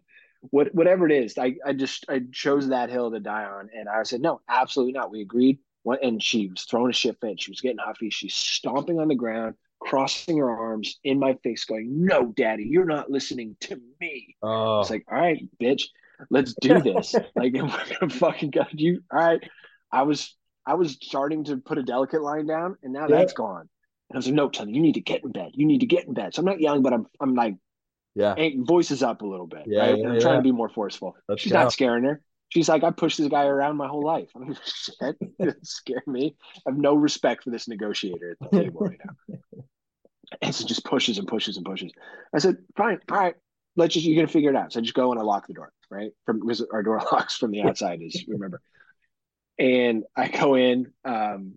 what, 0.50 0.74
whatever 0.74 1.08
it 1.08 1.12
is. 1.24 1.38
I, 1.38 1.56
I 1.64 1.72
just, 1.72 2.04
I 2.08 2.20
chose 2.32 2.68
that 2.68 2.90
hill 2.90 3.10
to 3.10 3.20
die 3.20 3.44
on. 3.44 3.70
And 3.74 3.88
I 3.88 4.02
said, 4.02 4.20
no, 4.20 4.40
absolutely 4.48 4.92
not. 4.92 5.10
We 5.10 5.22
agreed. 5.22 5.58
What, 5.84 6.02
and 6.04 6.22
she 6.22 6.48
was 6.48 6.64
throwing 6.64 6.90
a 6.90 6.92
shit 6.92 7.16
fit. 7.20 7.40
She 7.40 7.50
was 7.50 7.60
getting 7.60 7.78
huffy. 7.78 8.10
She's 8.10 8.34
stomping 8.34 8.98
on 9.00 9.08
the 9.08 9.14
ground, 9.14 9.54
crossing 9.80 10.38
her 10.38 10.50
arms 10.50 10.98
in 11.04 11.18
my 11.18 11.34
face, 11.44 11.64
going, 11.64 12.04
no, 12.04 12.26
daddy, 12.26 12.64
you're 12.68 12.84
not 12.84 13.08
listening 13.10 13.56
to 13.60 13.80
me. 14.00 14.36
Oh, 14.42 14.80
It's 14.80 14.90
like, 14.90 15.04
all 15.10 15.16
right, 15.18 15.42
bitch, 15.62 15.84
let's 16.30 16.54
do 16.60 16.80
this. 16.82 17.14
like, 17.34 17.52
we're 17.54 17.60
gonna 18.00 18.10
fucking 18.10 18.50
go. 18.50 18.64
You, 18.72 19.02
all 19.12 19.18
right. 19.18 19.42
I 19.92 20.02
was, 20.02 20.34
I 20.66 20.74
was 20.74 20.98
starting 21.02 21.44
to 21.44 21.56
put 21.58 21.78
a 21.78 21.82
delicate 21.82 22.22
line 22.22 22.46
down, 22.46 22.76
and 22.82 22.92
now 22.92 23.06
Yeah. 23.08 23.16
that's 23.18 23.32
gone. 23.32 23.68
And 24.10 24.16
I 24.16 24.18
was 24.18 24.26
like, 24.26 24.34
no, 24.34 24.48
Tony, 24.48 24.72
you 24.72 24.80
need 24.80 24.94
to 24.94 25.00
get 25.00 25.24
in 25.24 25.32
bed. 25.32 25.50
You 25.54 25.66
need 25.66 25.80
to 25.80 25.86
get 25.86 26.06
in 26.06 26.14
bed. 26.14 26.34
So 26.34 26.40
I'm 26.40 26.46
not 26.46 26.60
yelling, 26.60 26.82
but 26.82 26.92
I'm, 26.92 27.06
I'm 27.20 27.34
like, 27.34 27.56
yeah. 28.14 28.34
hey, 28.36 28.56
voices 28.58 29.02
up 29.02 29.22
a 29.22 29.26
little 29.26 29.46
bit, 29.46 29.62
Yeah, 29.66 29.80
right? 29.80 29.98
yeah, 29.98 30.04
and 30.04 30.12
I'm 30.14 30.20
trying 30.20 30.36
to 30.38 30.42
be 30.42 30.52
more 30.52 30.68
forceful. 30.68 31.16
Let's 31.28 31.42
She's 31.42 31.52
go. 31.52 31.60
not 31.62 31.72
scaring 31.72 32.04
her. 32.04 32.20
She's 32.50 32.68
like, 32.68 32.84
I 32.84 32.92
pushed 32.92 33.18
this 33.18 33.26
guy 33.28 33.44
around 33.46 33.76
my 33.76 33.88
whole 33.88 34.04
life. 34.04 34.28
I'm 34.36 34.46
like, 34.48 34.56
shit, 34.64 35.16
it 35.20 35.38
doesn't 35.38 35.66
scare 35.66 36.02
me. 36.06 36.36
I 36.66 36.70
have 36.70 36.78
no 36.78 36.94
respect 36.94 37.42
for 37.44 37.50
this 37.50 37.66
negotiator 37.66 38.36
at 38.40 38.50
the 38.50 38.56
table 38.60 38.80
right 38.82 38.98
now. 39.04 39.36
And 40.42 40.52
so 40.52 40.66
just 40.66 40.84
pushes 40.84 41.18
and 41.18 41.28
pushes 41.28 41.56
and 41.56 41.64
pushes. 41.64 41.92
I 42.34 42.38
said, 42.38 42.56
fine, 42.76 42.98
all 43.10 43.16
right, 43.16 43.34
let's 43.76 43.94
just, 43.94 44.06
you're 44.06 44.16
to 44.26 44.32
figure 44.32 44.50
it 44.50 44.56
out. 44.56 44.72
So 44.72 44.80
I 44.80 44.82
just 44.82 44.94
go 44.94 45.10
and 45.10 45.20
I 45.20 45.22
lock 45.22 45.46
the 45.46 45.54
door, 45.54 45.72
right? 45.90 46.10
From 46.24 46.40
because 46.40 46.62
our 46.72 46.82
door 46.82 47.00
locks 47.12 47.36
from 47.36 47.50
the 47.50 47.62
outside, 47.62 48.00
as 48.02 48.14
you 48.14 48.34
remember. 48.34 48.60
And 49.58 50.04
I 50.14 50.28
go 50.28 50.54
in 50.54 50.92
um, 51.04 51.54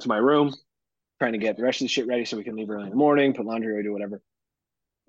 to 0.00 0.08
my 0.08 0.16
room, 0.16 0.54
trying 1.18 1.32
to 1.32 1.38
get 1.38 1.56
the 1.56 1.62
rest 1.62 1.80
of 1.80 1.86
the 1.86 1.88
shit 1.88 2.06
ready 2.06 2.24
so 2.24 2.36
we 2.36 2.44
can 2.44 2.56
leave 2.56 2.70
early 2.70 2.84
in 2.84 2.90
the 2.90 2.96
morning, 2.96 3.34
put 3.34 3.46
laundry 3.46 3.72
away, 3.72 3.82
do 3.82 3.92
whatever. 3.92 4.20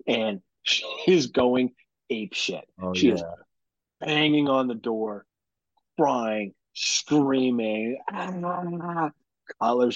And 0.06 0.40
she 0.62 0.84
is 1.06 1.28
going 1.28 1.72
ape 2.10 2.34
shit. 2.34 2.64
Oh, 2.80 2.94
she 2.94 3.08
yeah. 3.08 3.14
is 3.14 3.24
banging 4.00 4.48
on 4.48 4.66
the 4.68 4.74
door, 4.74 5.26
crying, 5.98 6.54
screaming. 6.74 7.98
Ah, 8.12 9.10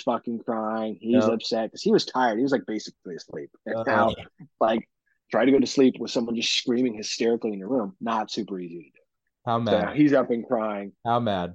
fucking 0.00 0.38
crying. 0.38 0.96
He's 0.98 1.26
Yeah. 1.26 1.34
upset 1.34 1.66
because 1.70 1.82
he 1.82 1.92
was 1.92 2.06
tired. 2.06 2.38
He 2.38 2.42
was 2.42 2.52
like 2.52 2.64
basically 2.66 3.16
asleep. 3.16 3.50
And 3.66 3.76
Uh-huh. 3.76 3.84
now, 3.86 4.14
like, 4.60 4.88
try 5.32 5.44
to 5.44 5.50
go 5.50 5.58
to 5.58 5.66
sleep 5.66 5.96
with 5.98 6.10
someone 6.10 6.36
just 6.36 6.52
screaming 6.54 6.94
hysterically 6.94 7.52
in 7.52 7.58
your 7.58 7.68
room. 7.68 7.96
Not 8.00 8.30
super 8.30 8.60
easy 8.60 8.76
to 8.76 8.90
do. 8.90 8.98
How 9.46 9.58
So 9.58 9.64
mad? 9.64 9.96
he's 9.96 10.12
up 10.12 10.30
and 10.30 10.46
crying. 10.46 10.92
How 11.04 11.18
mad? 11.18 11.54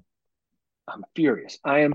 I'm 0.88 1.06
furious. 1.16 1.60
I 1.64 1.80
am 1.80 1.94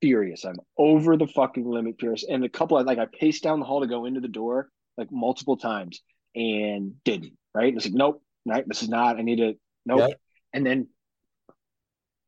furious. 0.00 0.44
I'm 0.44 0.56
over 0.78 1.16
the 1.16 1.26
fucking 1.26 1.66
limit 1.66 1.96
furious. 1.98 2.24
And 2.28 2.44
a 2.44 2.48
couple 2.48 2.78
of 2.78 2.86
like 2.86 2.98
I 2.98 3.06
paced 3.06 3.42
down 3.42 3.60
the 3.60 3.66
hall 3.66 3.80
to 3.80 3.86
go 3.86 4.04
into 4.06 4.20
the 4.20 4.28
door 4.28 4.68
like 4.96 5.10
multiple 5.10 5.56
times 5.56 6.00
and 6.34 6.94
didn't. 7.04 7.32
Right. 7.54 7.68
And 7.68 7.76
it's 7.76 7.86
like, 7.86 7.94
nope, 7.94 8.22
right. 8.46 8.64
This 8.66 8.82
is 8.82 8.88
not. 8.88 9.18
I 9.18 9.22
need 9.22 9.36
to 9.36 9.54
nope. 9.86 10.10
Yeah. 10.10 10.14
And 10.52 10.64
then 10.64 10.88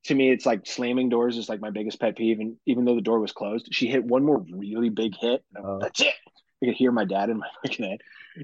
to 0.04 0.14
me, 0.14 0.30
it's 0.30 0.46
like 0.46 0.66
slamming 0.66 1.08
doors 1.08 1.36
is 1.36 1.48
like 1.48 1.60
my 1.60 1.70
biggest 1.70 2.00
pet 2.00 2.16
peeve. 2.16 2.40
And 2.40 2.56
even 2.66 2.84
though 2.84 2.94
the 2.94 3.00
door 3.00 3.20
was 3.20 3.32
closed, 3.32 3.68
she 3.72 3.86
hit 3.86 4.04
one 4.04 4.24
more 4.24 4.44
really 4.50 4.88
big 4.88 5.14
hit. 5.16 5.44
Oh. 5.56 5.78
That's 5.80 6.00
it. 6.00 6.14
I 6.62 6.66
could 6.66 6.74
hear 6.74 6.92
my 6.92 7.04
dad 7.04 7.30
in 7.30 7.38
my 7.38 7.48
fucking 7.62 7.84
head. 7.84 8.00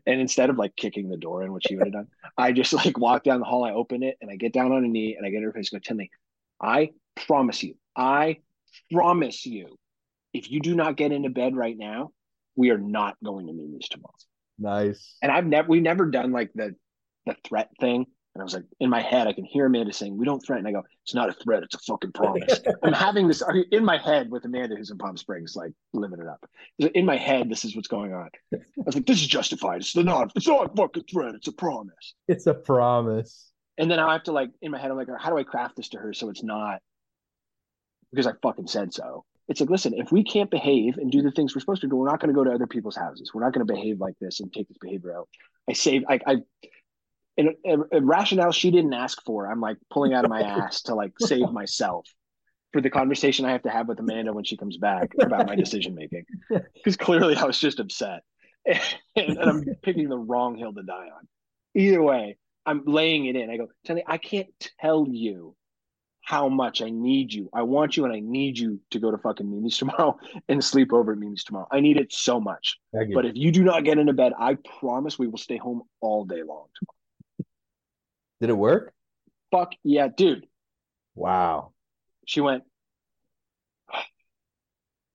And 0.07 0.21
instead 0.21 0.51
of 0.51 0.59
like 0.59 0.77
kicking 0.77 1.09
the 1.09 1.17
door 1.17 1.43
in, 1.43 1.53
which 1.53 1.67
he 1.69 1.77
would 1.77 1.87
have 1.87 1.93
done, 1.93 2.09
I 2.37 2.53
just 2.53 2.73
like 2.73 2.99
walk 2.99 3.25
down 3.25 3.41
the 3.41 3.47
hall, 3.47 3.65
I 3.65 3.73
open 3.73 4.03
it, 4.03 4.17
and 4.21 4.31
I 4.31 4.37
get 4.37 4.53
down 4.53 4.73
on 4.73 4.85
a 4.85 4.89
knee 4.89 5.17
and 5.17 5.27
I 5.27 5.31
get 5.31 5.43
her 5.43 5.53
face 5.53 5.73
and 5.73 5.83
go, 5.83 5.95
Tenley, 5.95 6.11
I 6.61 6.93
promise 7.27 7.63
you, 7.63 7.75
I 7.97 8.39
promise 8.91 9.45
you, 9.47 9.77
if 10.33 10.51
you 10.51 10.61
do 10.61 10.75
not 10.75 10.97
get 10.97 11.13
into 11.13 11.29
bed 11.29 11.55
right 11.57 11.77
now, 11.77 12.11
we 12.57 12.71
are 12.71 12.79
not 12.79 13.17
going 13.25 13.47
to 13.47 13.53
Mimi's 13.53 13.89
tomorrow. 13.89 14.15
Nice. 14.59 15.17
And 15.23 15.33
I've 15.33 15.47
never 15.47 15.69
we've 15.69 15.83
never 15.83 16.07
done 16.07 16.33
like 16.33 16.53
the 16.55 16.75
the 17.27 17.37
threat 17.45 17.71
thing. 17.81 18.07
And 18.35 18.41
I 18.41 18.45
was 18.45 18.55
like, 18.55 18.65
in 18.81 18.89
my 18.89 19.03
head, 19.03 19.27
I 19.27 19.35
can 19.35 19.45
hear 19.45 19.67
Amanda 19.67 19.93
saying, 19.93 20.17
"We 20.17 20.25
don't 20.25 20.41
threaten." 20.41 20.67
I 20.67 20.73
go, 20.73 20.83
"It's 21.03 21.15
not 21.15 21.29
a 21.29 21.35
threat; 21.35 21.63
it's 21.63 21.75
a 21.75 21.79
fucking 21.79 22.13
promise." 22.13 22.61
I'm 22.83 22.95
having 22.95 23.29
this 23.29 23.43
in 23.71 23.85
my 23.85 23.99
head 23.99 24.31
with 24.31 24.45
Amanda, 24.47 24.75
who's 24.75 24.91
in 24.91 24.97
Palm 24.97 25.19
Springs, 25.19 25.55
like 25.55 25.73
living 25.93 26.19
it 26.19 26.27
up. 26.27 26.49
In 26.95 27.05
my 27.05 27.17
head, 27.17 27.51
this 27.51 27.65
is 27.67 27.77
what's 27.77 27.89
going 27.89 28.15
on. 28.15 28.31
I 28.55 28.59
was 28.87 28.95
like, 28.95 29.07
"This 29.07 29.21
is 29.21 29.27
justified. 29.27 29.83
It's 29.83 29.95
not. 29.95 30.33
It's 30.35 30.49
not 30.49 30.73
a 30.73 30.75
fucking 30.75 31.05
threat. 31.11 31.35
It's 31.35 31.49
a 31.49 31.53
promise." 31.53 32.15
It's 32.27 32.47
a 32.47 32.55
promise. 32.55 33.51
And 33.77 33.91
then 33.91 33.99
I 33.99 34.13
have 34.13 34.23
to 34.25 34.33
like 34.33 34.51
in 34.63 34.71
my 34.71 34.79
head, 34.79 34.91
I'm 34.91 34.97
like, 34.97 35.09
"How 35.19 35.29
do 35.29 35.37
I 35.37 35.45
craft 35.45 35.77
this 35.77 35.91
to 35.91 35.99
her 35.99 36.15
so 36.15 36.31
it's 36.31 36.43
not 36.43 36.81
because 38.11 38.27
I 38.27 38.33
fucking 38.43 38.69
said 38.69 38.95
so?" 38.95 39.27
It's 39.49 39.61
like, 39.61 39.71
listen, 39.71 39.93
if 39.95 40.11
we 40.11 40.25
can't 40.25 40.51
behave 40.51 40.97
and 40.97 41.11
do 41.11 41.21
the 41.21 41.33
things 41.33 41.55
we're 41.55 41.61
supposed 41.61 41.83
to 41.83 41.89
do, 41.89 41.97
we're 41.97 42.09
not 42.09 42.21
going 42.21 42.29
to 42.29 42.35
go 42.35 42.45
to 42.45 42.53
other 42.53 42.67
people's 42.67 42.97
houses. 42.97 43.33
We're 43.35 43.43
not 43.43 43.53
going 43.53 43.67
to 43.67 43.71
behave 43.71 44.01
like 44.01 44.15
this 44.21 44.41
and 44.41 44.53
take 44.53 44.69
this 44.69 44.79
behavior 44.79 45.15
out. 45.15 45.29
I 45.69 45.73
save, 45.73 46.05
I, 46.09 46.21
I, 46.27 46.37
and 47.37 47.51
a, 47.65 47.97
a 47.99 48.01
rationale 48.01 48.53
she 48.53 48.71
didn't 48.71 48.93
ask 48.95 49.23
for. 49.25 49.51
I'm 49.51 49.61
like 49.61 49.79
pulling 49.91 50.15
out 50.15 50.25
of 50.25 50.31
my 50.31 50.43
ass 50.43 50.83
to 50.83 50.95
like 50.95 51.13
save 51.19 51.51
myself 51.51 52.07
for 52.73 52.81
the 52.81 52.91
conversation 52.91 53.45
I 53.45 53.53
have 53.53 53.63
to 53.63 53.71
have 53.71 53.89
with 53.89 54.01
Amanda 54.01 54.33
when 54.33 54.45
she 54.45 54.57
comes 54.57 54.77
back 54.79 55.13
about 55.21 55.47
my 55.47 55.57
decision 55.57 55.95
making. 55.95 56.25
Because 56.75 56.97
clearly 56.97 57.37
I 57.37 57.45
was 57.45 57.59
just 57.59 57.81
upset, 57.81 58.23
and, 58.67 58.81
and 59.17 59.39
I'm 59.39 59.65
picking 59.83 60.09
the 60.09 60.19
wrong 60.19 60.57
hill 60.57 60.73
to 60.73 60.83
die 60.83 61.09
on. 61.17 61.29
Either 61.75 62.03
way, 62.03 62.37
I'm 62.67 62.83
laying 62.87 63.27
it 63.27 63.37
in. 63.37 63.51
I 63.51 63.57
go, 63.57 63.69
Tony, 63.87 64.03
I 64.07 64.19
can't 64.19 64.49
tell 64.81 65.07
you 65.09 65.55
how 66.23 66.49
much 66.49 66.83
I 66.83 66.91
need 66.91 67.33
you. 67.33 67.51
I 67.53 67.63
want 67.63 67.97
you 67.97 68.05
and 68.05 68.13
I 68.13 68.21
need 68.21 68.59
you 68.59 68.81
to 68.91 69.01
go 69.01 69.11
to 69.11 69.19
fucking 69.19 69.51
Mimi's 69.51 69.77
tomorrow 69.79 70.19
and 70.49 70.63
sleep 70.63 70.93
over 70.93 71.13
at 71.13 71.19
Mimi's 71.19 71.45
tomorrow. 71.45 71.67
I 71.71 71.81
need 71.81 71.97
it 71.97 72.13
so 72.13 72.41
much. 72.41 72.79
But 73.15 73.27
if 73.27 73.37
you 73.37 73.51
do 73.51 73.65
not 73.65 73.85
get 73.85 73.99
into 73.99 74.13
bed, 74.13 74.33
I 74.39 74.57
promise 74.81 75.19
we 75.19 75.27
will 75.27 75.39
stay 75.39 75.57
home 75.57 75.83
all 76.01 76.25
day 76.25 76.43
long 76.43 76.67
tomorrow. 76.79 77.02
Did 78.43 78.51
it 78.51 78.55
work? 78.55 78.93
Fuck 79.53 79.71
yeah, 79.85 80.09
dude. 80.09 80.49
Wow. 81.15 81.75
She 82.27 82.41
went, 82.41 82.65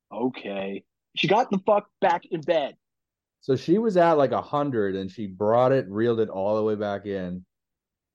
okay. 0.09 0.85
She 1.17 1.27
got 1.27 1.51
the 1.51 1.57
fuck 1.59 1.89
back 1.99 2.23
in 2.31 2.39
bed. 2.39 2.77
So 3.41 3.57
she 3.57 3.79
was 3.79 3.97
at 3.97 4.13
like 4.13 4.31
a 4.31 4.41
hundred 4.41 4.95
and 4.95 5.11
she 5.11 5.27
brought 5.27 5.73
it, 5.73 5.89
reeled 5.89 6.21
it 6.21 6.29
all 6.29 6.55
the 6.55 6.63
way 6.63 6.75
back 6.75 7.05
in. 7.05 7.43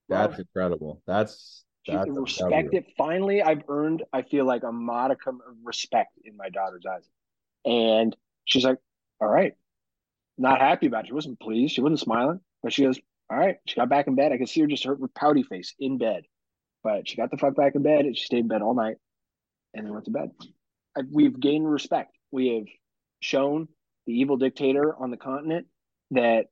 That's 0.09 0.33
Wow. 0.33 0.39
incredible. 0.39 1.01
That's 1.05 1.63
She 1.83 1.91
that's 1.91 2.09
respect 2.09 2.73
it. 2.73 2.87
Finally, 2.97 3.43
I've 3.43 3.61
earned, 3.69 4.01
I 4.11 4.23
feel 4.23 4.45
like, 4.45 4.63
a 4.63 4.71
modicum 4.71 5.41
of 5.47 5.57
respect 5.63 6.17
in 6.25 6.35
my 6.35 6.49
daughter's 6.49 6.85
eyes. 6.91 7.07
And 7.65 8.15
she's 8.45 8.65
like, 8.65 8.79
all 9.21 9.27
right. 9.27 9.53
Not 10.39 10.59
happy 10.59 10.87
about 10.87 11.03
it. 11.03 11.09
She 11.09 11.13
wasn't 11.13 11.39
pleased. 11.39 11.75
She 11.75 11.81
wasn't 11.81 11.99
smiling. 11.99 12.39
But 12.63 12.73
she 12.73 12.81
goes, 12.81 12.99
all 13.33 13.39
right. 13.39 13.57
She 13.65 13.75
got 13.75 13.89
back 13.89 14.05
in 14.07 14.15
bed. 14.15 14.31
I 14.31 14.37
could 14.37 14.47
see 14.47 14.61
her 14.61 14.67
just 14.67 14.83
her 14.83 14.95
pouty 15.15 15.41
face 15.41 15.73
in 15.79 15.97
bed. 15.97 16.23
But 16.83 17.09
she 17.09 17.15
got 17.15 17.31
the 17.31 17.37
fuck 17.37 17.55
back 17.55 17.73
in 17.75 17.81
bed 17.81 18.05
and 18.05 18.15
she 18.15 18.25
stayed 18.25 18.39
in 18.39 18.47
bed 18.47 18.61
all 18.61 18.75
night 18.75 18.97
and 19.73 19.85
then 19.85 19.93
went 19.93 20.05
to 20.05 20.11
bed. 20.11 20.31
I, 20.95 21.01
we've 21.11 21.39
gained 21.39 21.69
respect. 21.69 22.15
We 22.31 22.55
have 22.55 22.65
shown 23.21 23.67
the 24.05 24.13
evil 24.13 24.37
dictator 24.37 24.95
on 24.95 25.09
the 25.09 25.17
continent 25.17 25.65
that, 26.11 26.47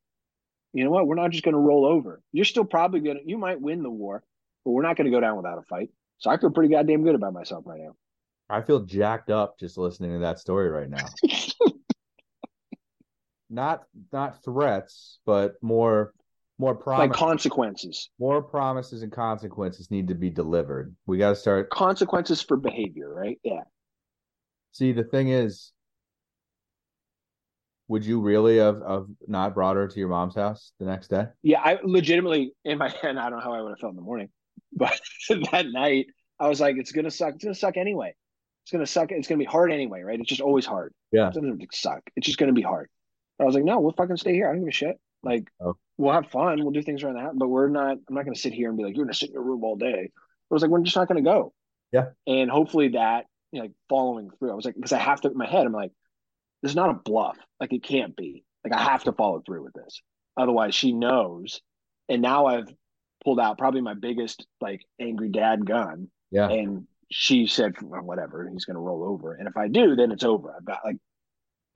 you 0.72 0.82
know 0.84 0.90
what, 0.90 1.06
we're 1.06 1.14
not 1.14 1.30
just 1.30 1.44
going 1.44 1.54
to 1.54 1.60
roll 1.60 1.86
over. 1.86 2.20
You're 2.32 2.46
still 2.46 2.64
probably 2.64 3.00
going 3.00 3.18
to, 3.18 3.22
you 3.24 3.38
might 3.38 3.60
win 3.60 3.82
the 3.82 3.90
war, 3.90 4.24
but 4.64 4.72
we're 4.72 4.82
not 4.82 4.96
going 4.96 5.04
to 5.04 5.10
go 5.10 5.20
down 5.20 5.36
without 5.36 5.58
a 5.58 5.62
fight. 5.62 5.90
So 6.18 6.30
I 6.30 6.38
feel 6.38 6.50
pretty 6.50 6.72
goddamn 6.72 7.04
good 7.04 7.14
about 7.14 7.34
myself 7.34 7.64
right 7.66 7.80
now. 7.80 7.94
I 8.48 8.62
feel 8.62 8.80
jacked 8.80 9.30
up 9.30 9.58
just 9.58 9.78
listening 9.78 10.12
to 10.14 10.18
that 10.20 10.40
story 10.40 10.68
right 10.68 10.90
now. 10.90 11.06
not 13.50 13.84
not 14.12 14.42
threats, 14.42 15.18
but 15.26 15.54
more 15.62 16.12
more 16.58 16.80
like 16.86 17.12
consequences, 17.12 18.10
more 18.18 18.42
promises 18.42 19.02
and 19.02 19.10
consequences 19.10 19.90
need 19.90 20.08
to 20.08 20.14
be 20.14 20.30
delivered. 20.30 20.94
We 21.06 21.18
got 21.18 21.30
to 21.30 21.36
start. 21.36 21.70
consequences 21.70 22.42
for 22.42 22.56
behavior, 22.56 23.12
right? 23.12 23.38
Yeah. 23.42 23.62
See, 24.72 24.92
the 24.92 25.04
thing 25.04 25.28
is, 25.28 25.72
would 27.88 28.04
you 28.04 28.20
really 28.20 28.58
have, 28.58 28.80
have 28.86 29.06
not 29.26 29.54
brought 29.54 29.76
her 29.76 29.88
to 29.88 29.98
your 29.98 30.08
mom's 30.08 30.34
house 30.34 30.72
the 30.78 30.86
next 30.86 31.08
day? 31.08 31.26
Yeah. 31.42 31.60
I 31.60 31.78
legitimately, 31.82 32.52
in 32.64 32.78
my 32.78 32.88
head, 33.02 33.16
I 33.16 33.28
don't 33.28 33.38
know 33.38 33.44
how 33.44 33.54
I 33.54 33.60
would 33.60 33.70
have 33.70 33.78
felt 33.78 33.92
in 33.92 33.96
the 33.96 34.02
morning, 34.02 34.28
but 34.72 34.98
that 35.28 35.66
night, 35.70 36.06
I 36.38 36.48
was 36.48 36.60
like, 36.60 36.76
it's 36.78 36.92
going 36.92 37.04
to 37.04 37.10
suck. 37.10 37.34
It's 37.34 37.44
going 37.44 37.54
to 37.54 37.60
suck 37.60 37.76
anyway. 37.76 38.14
It's 38.64 38.70
gonna 38.70 38.86
suck. 38.86 39.10
It's 39.10 39.26
gonna 39.26 39.38
be 39.38 39.44
hard 39.44 39.72
anyway, 39.72 40.02
right? 40.02 40.18
It's 40.20 40.28
just 40.28 40.40
always 40.40 40.64
hard. 40.64 40.94
Yeah. 41.10 41.28
It 41.28 41.34
doesn't 41.34 41.74
suck. 41.74 42.00
It's 42.16 42.26
just 42.26 42.38
gonna 42.38 42.52
be 42.52 42.62
hard. 42.62 42.88
But 43.38 43.44
I 43.44 43.46
was 43.46 43.54
like, 43.54 43.64
no, 43.64 43.80
we'll 43.80 43.92
fucking 43.92 44.16
stay 44.16 44.34
here. 44.34 44.48
I 44.48 44.52
don't 44.52 44.60
give 44.60 44.68
a 44.68 44.72
shit. 44.72 45.00
Like, 45.22 45.48
Oh. 45.60 45.76
we'll 45.98 46.12
have 46.12 46.30
fun. 46.30 46.60
We'll 46.62 46.72
do 46.72 46.82
things 46.82 47.02
around 47.02 47.16
that. 47.16 47.32
But 47.38 47.48
we're 47.48 47.68
not. 47.68 47.98
I'm 48.08 48.14
not 48.14 48.24
gonna 48.24 48.36
sit 48.36 48.52
here 48.52 48.68
and 48.68 48.76
be 48.78 48.84
like, 48.84 48.96
you're 48.96 49.04
gonna 49.04 49.14
sit 49.14 49.28
in 49.30 49.34
your 49.34 49.42
room 49.44 49.64
all 49.64 49.76
day. 49.76 50.10
I 50.10 50.54
was 50.54 50.62
like, 50.62 50.70
we're 50.70 50.82
just 50.82 50.96
not 50.96 51.08
gonna 51.08 51.22
go. 51.22 51.52
Yeah. 51.92 52.10
And 52.26 52.50
hopefully 52.50 52.88
that, 52.88 53.26
you 53.52 53.58
know, 53.60 53.64
like 53.66 53.72
following 53.88 54.30
through. 54.38 54.50
I 54.50 54.54
was 54.54 54.64
like, 54.64 54.74
because 54.74 54.92
I 54.92 54.98
have 54.98 55.20
to. 55.22 55.30
In 55.30 55.36
my 55.36 55.46
head, 55.46 55.66
I'm 55.66 55.72
like, 55.72 55.92
this 56.62 56.70
is 56.72 56.76
not 56.76 56.90
a 56.90 56.94
bluff. 56.94 57.36
Like 57.60 57.72
it 57.72 57.82
can't 57.82 58.16
be. 58.16 58.44
Like 58.64 58.72
I 58.72 58.82
have 58.82 59.04
to 59.04 59.12
follow 59.12 59.40
through 59.44 59.64
with 59.64 59.74
this. 59.74 60.00
Otherwise, 60.36 60.74
she 60.74 60.92
knows. 60.92 61.60
And 62.08 62.22
now 62.22 62.46
I've 62.46 62.72
pulled 63.24 63.38
out 63.40 63.58
probably 63.58 63.80
my 63.80 63.94
biggest 63.94 64.46
like 64.60 64.84
angry 65.00 65.28
dad 65.28 65.64
gun 65.64 66.10
Yeah. 66.32 66.48
and 66.48 66.88
she 67.10 67.46
said 67.46 67.74
well, 67.82 68.02
whatever 68.02 68.48
he's 68.50 68.64
going 68.64 68.74
to 68.74 68.80
roll 68.80 69.04
over 69.04 69.34
and 69.34 69.46
if 69.46 69.56
i 69.56 69.68
do 69.68 69.94
then 69.94 70.10
it's 70.10 70.24
over 70.24 70.52
i've 70.56 70.64
got 70.64 70.80
like 70.84 70.96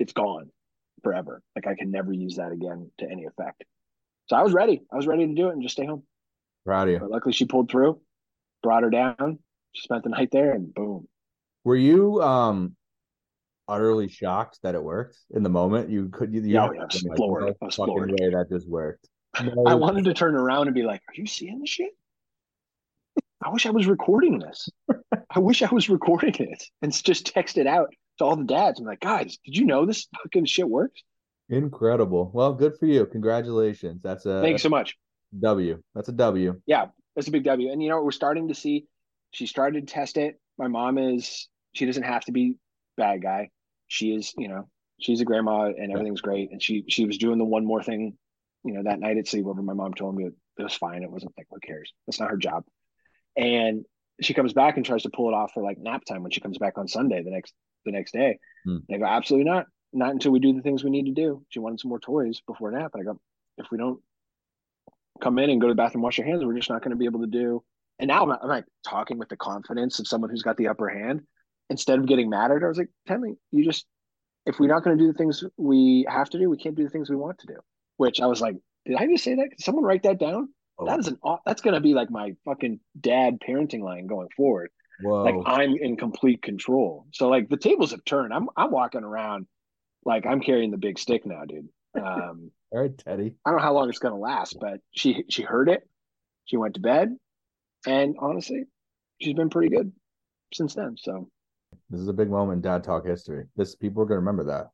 it's 0.01 0.13
gone 0.13 0.51
forever 1.07 1.41
like 1.55 1.69
i 1.69 1.75
can 1.77 1.93
never 1.93 2.13
use 2.13 2.35
that 2.35 2.51
again 2.51 2.91
to 2.99 3.09
any 3.09 3.27
effect 3.27 3.63
so 4.27 4.35
i 4.35 4.43
was 4.43 4.53
ready 4.53 4.83
i 4.93 4.97
was 4.97 5.07
ready 5.07 5.25
to 5.25 5.35
do 5.35 5.49
it 5.49 5.53
and 5.53 5.63
just 5.63 5.75
stay 5.77 5.87
home 5.87 6.03
Proud 6.65 6.89
of 6.89 6.95
you. 6.95 6.99
but 6.99 7.11
luckily 7.11 7.33
she 7.33 7.45
pulled 7.45 7.71
through 7.71 8.01
brought 8.61 8.83
her 8.83 8.91
down 8.91 9.39
she 9.73 9.83
spent 9.83 10.03
the 10.03 10.09
night 10.09 10.31
there 10.33 10.51
and 10.53 10.75
boom 10.75 11.07
Were 11.63 11.77
you 11.77 12.21
um 12.23 12.75
utterly 13.69 14.09
shocked 14.09 14.59
that 14.65 14.75
it 14.75 14.83
worked 14.83 15.17
in 15.31 15.43
the 15.45 15.49
moment? 15.49 15.91
You 15.91 16.09
could 16.09 16.33
you, 16.35 16.41
you 16.41 16.55
Yeah, 16.55 16.63
had 16.67 16.75
yeah, 16.75 16.81
I 16.83 16.85
was 16.85 17.05
like, 17.05 17.17
floored. 17.17 17.43
"No 17.45 17.55
I 17.63 17.65
was 17.67 17.75
floored." 17.77 18.11
way 18.11 18.31
that 18.31 18.47
just 18.51 18.69
worked. 18.69 19.09
i 19.35 19.75
wanted 19.75 20.05
to 20.07 20.15
turn 20.15 20.35
around 20.35 20.67
and 20.67 20.75
be 20.75 20.83
like 20.83 21.03
are 21.09 21.15
you 21.15 21.27
seeing 21.27 21.61
this 21.61 21.71
shit 21.71 21.91
i 23.45 23.49
wish 23.51 23.67
i 23.67 23.71
was 23.71 23.87
recording 23.87 24.41
this 24.41 24.69
i 25.37 25.39
wish 25.39 25.63
i 25.63 25.73
was 25.73 25.89
recording 25.89 26.35
it 26.41 26.65
and 26.83 26.93
just 27.05 27.27
text 27.27 27.59
it 27.59 27.67
out 27.69 27.91
to 28.19 28.25
all 28.25 28.37
the 28.37 28.45
dads 28.45 28.81
i'm 28.81 28.87
like 28.87 29.01
guys 29.01 29.39
did 29.45 29.57
you 29.57 29.65
know 29.65 29.87
this 29.87 30.07
fucking 30.23 30.45
shit 30.45 30.69
works 30.69 31.03
Incredible. 31.49 32.31
Well, 32.35 32.55
good 32.55 32.77
for 32.79 32.87
you. 32.87 33.07
Congratulations. 33.07 34.01
That's 34.03 34.27
a 34.27 34.41
thanks 34.41 34.63
so 34.63 34.69
much 34.69 34.97
W. 35.39 35.81
That's 35.95 36.09
a 36.09 36.13
W. 36.13 36.61
Yeah, 36.67 36.87
that's 37.15 37.29
a 37.29 37.31
big 37.31 37.45
W. 37.45 37.71
And 37.71 37.83
you 37.83 37.89
know, 37.89 38.03
we're 38.03 38.11
starting 38.11 38.49
to 38.49 38.55
see 38.55 38.87
she 39.31 39.47
started 39.47 39.87
to 39.87 39.93
test 39.93 40.17
it. 40.17 40.41
My 40.59 40.69
mom 40.69 40.99
is 40.99 41.49
she 41.73 41.87
doesn't 41.87 42.03
have 42.03 42.25
to 42.25 42.33
be 42.33 42.57
bad 42.97 43.23
guy. 43.23 43.51
She 43.87 44.13
is, 44.13 44.33
you 44.37 44.49
know, 44.49 44.69
she's 45.01 45.21
a 45.21 45.25
grandma 45.25 45.67
and 45.67 45.93
everything's 45.93 46.21
great. 46.21 46.51
And 46.51 46.61
she 46.61 46.85
she 46.89 47.05
was 47.05 47.19
doing 47.19 47.39
the 47.39 47.45
one 47.45 47.65
more 47.65 47.83
thing, 47.83 48.17
you 48.65 48.73
know, 48.73 48.83
that 48.85 48.99
night 48.99 49.19
at 49.19 49.27
sleepover. 49.27 49.63
My 49.63 49.75
mom 49.75 49.95
told 49.95 50.17
me 50.17 50.25
it, 50.25 50.35
it 50.59 50.63
was 50.65 50.75
fine. 50.75 51.05
It 51.05 51.11
wasn't 51.11 51.35
like 51.39 51.47
who 51.49 51.61
cares? 51.61 51.93
That's 52.07 52.19
not 52.19 52.31
her 52.31 52.37
job. 52.37 52.65
And 53.37 53.85
she 54.21 54.35
comes 54.35 54.53
back 54.53 54.77
and 54.77 54.85
tries 54.85 55.03
to 55.03 55.11
pull 55.11 55.29
it 55.29 55.35
off 55.35 55.53
for 55.53 55.63
like 55.63 55.79
nap 55.79 56.05
time 56.09 56.23
when 56.23 56.33
she 56.33 56.41
comes 56.41 56.59
back 56.59 56.77
on 56.77 56.89
Sunday 56.89 57.23
the 57.23 57.31
next 57.31 57.55
the 57.87 57.93
next 57.93 58.13
day. 58.13 58.39
Hmm. 58.65 58.79
And 58.89 58.97
I 58.97 58.99
go, 58.99 59.07
absolutely 59.07 59.51
not. 59.51 59.67
Not 59.93 60.11
until 60.11 60.33
we 60.33 60.41
do 60.41 60.53
the 60.53 60.61
things 60.61 60.85
we 60.85 60.91
need 60.91 61.07
to 61.07 61.13
do. 61.13 61.43
She 61.49 61.59
wanted 61.59 61.81
some 61.81 61.89
more 61.89 62.01
toys 62.01 62.43
before 62.47 62.71
nap. 62.71 62.91
And 62.95 63.03
I 63.03 63.05
go, 63.13 63.19
if 63.57 63.67
we 63.71 63.79
don't 63.79 64.01
come 65.23 65.39
in 65.39 65.49
and 65.49 65.61
go 65.61 65.69
to 65.69 65.73
the 65.73 65.77
bathroom, 65.77 66.03
wash 66.03 66.19
your 66.19 66.27
hands, 66.27 66.45
we're 66.45 66.55
just 66.55 66.69
not 66.69 66.83
going 66.83 66.91
to 66.91 66.97
be 66.97 67.07
able 67.07 67.21
to 67.21 67.27
do. 67.27 67.63
And 67.99 68.09
now 68.09 68.23
I'm, 68.23 68.31
I'm 68.31 68.49
like 68.49 68.65
talking 68.87 69.19
with 69.19 69.31
the 69.31 69.37
confidence 69.37 69.99
of 69.99 70.07
someone 70.07 70.31
who's 70.31 70.43
got 70.43 70.57
the 70.57 70.69
upper 70.69 70.89
hand. 70.89 71.23
Instead 71.71 71.99
of 71.99 72.07
getting 72.07 72.29
mad 72.31 72.51
at 72.51 72.61
her, 72.61 72.67
I 72.67 72.69
was 72.69 72.79
like, 72.79 72.91
tell 73.09 73.19
me, 73.19 73.35
you 73.51 73.65
just, 73.65 73.87
if 74.45 74.61
we're 74.61 74.69
not 74.69 74.85
going 74.85 74.97
to 74.97 75.03
do 75.03 75.11
the 75.11 75.17
things 75.19 75.43
we 75.57 76.07
have 76.09 76.31
to 76.31 76.39
do, 76.39 76.51
we 76.51 76.57
can't 76.57 76.77
do 76.77 76.85
the 76.85 76.91
things 76.91 77.11
we 77.11 77.17
want 77.17 77.39
to 77.39 77.47
do. 77.47 77.57
Which 77.97 78.21
I 78.21 78.27
was 78.27 78.41
like, 78.41 78.57
did 78.85 78.97
I 78.97 79.07
just 79.07 79.25
say 79.25 79.35
that? 79.35 79.49
Could 79.51 79.61
someone 79.61 79.85
write 79.85 80.03
that 80.05 80.21
down? 80.21 80.51
Oh, 80.79 80.87
That 80.87 81.01
is 81.01 81.09
an, 81.09 81.19
that's 81.47 81.63
going 81.63 81.75
to 81.75 81.81
be 81.81 81.95
like 81.95 82.11
my 82.11 82.35
fucking 82.45 82.81
dad 83.01 83.39
parenting 83.41 83.81
line 83.81 84.07
going 84.07 84.29
forward. 84.37 84.71
Whoa. 85.03 85.25
Like 85.25 85.35
I'm 85.47 85.77
in 85.77 85.97
complete 85.97 86.43
control. 86.43 87.07
So 87.13 87.29
like 87.29 87.49
the 87.49 87.57
tables 87.57 87.91
have 87.93 88.05
turned. 88.05 88.33
I'm, 88.33 88.49
I'm 88.57 88.71
walking 88.71 89.05
around 89.05 89.47
like 90.05 90.27
I'm 90.27 90.41
carrying 90.41 90.71
the 90.71 90.77
big 90.79 90.99
stick 90.99 91.27
now, 91.27 91.43
dude. 91.47 91.69
Um, 91.97 92.51
All 92.73 92.81
right, 92.83 92.97
Teddy. 92.99 93.37
I 93.47 93.51
don't 93.51 93.57
know 93.57 93.63
how 93.63 93.73
long 93.73 93.89
it's 93.89 93.99
going 93.99 94.13
to 94.13 94.21
last, 94.21 94.59
but 94.61 94.81
she 94.91 95.25
she 95.31 95.43
heard 95.43 95.71
it. 95.71 95.81
She 96.45 96.59
went 96.59 96.75
to 96.75 96.81
bed, 96.81 97.17
and 97.87 98.15
honestly, 98.21 98.65
she's 99.19 99.33
been 99.33 99.49
pretty 99.49 99.75
good 99.75 99.91
since 100.53 100.75
then. 100.75 100.97
So 100.99 101.31
This 101.89 102.01
is 102.03 102.09
a 102.09 102.13
big 102.13 102.29
moment 102.29 102.57
in 102.57 102.61
dad 102.71 102.85
talk 102.85 103.07
history. 103.07 103.47
This 103.57 103.75
people 103.77 104.03
are 104.03 104.07
gonna 104.07 104.21
remember 104.21 104.45
that. 104.45 104.67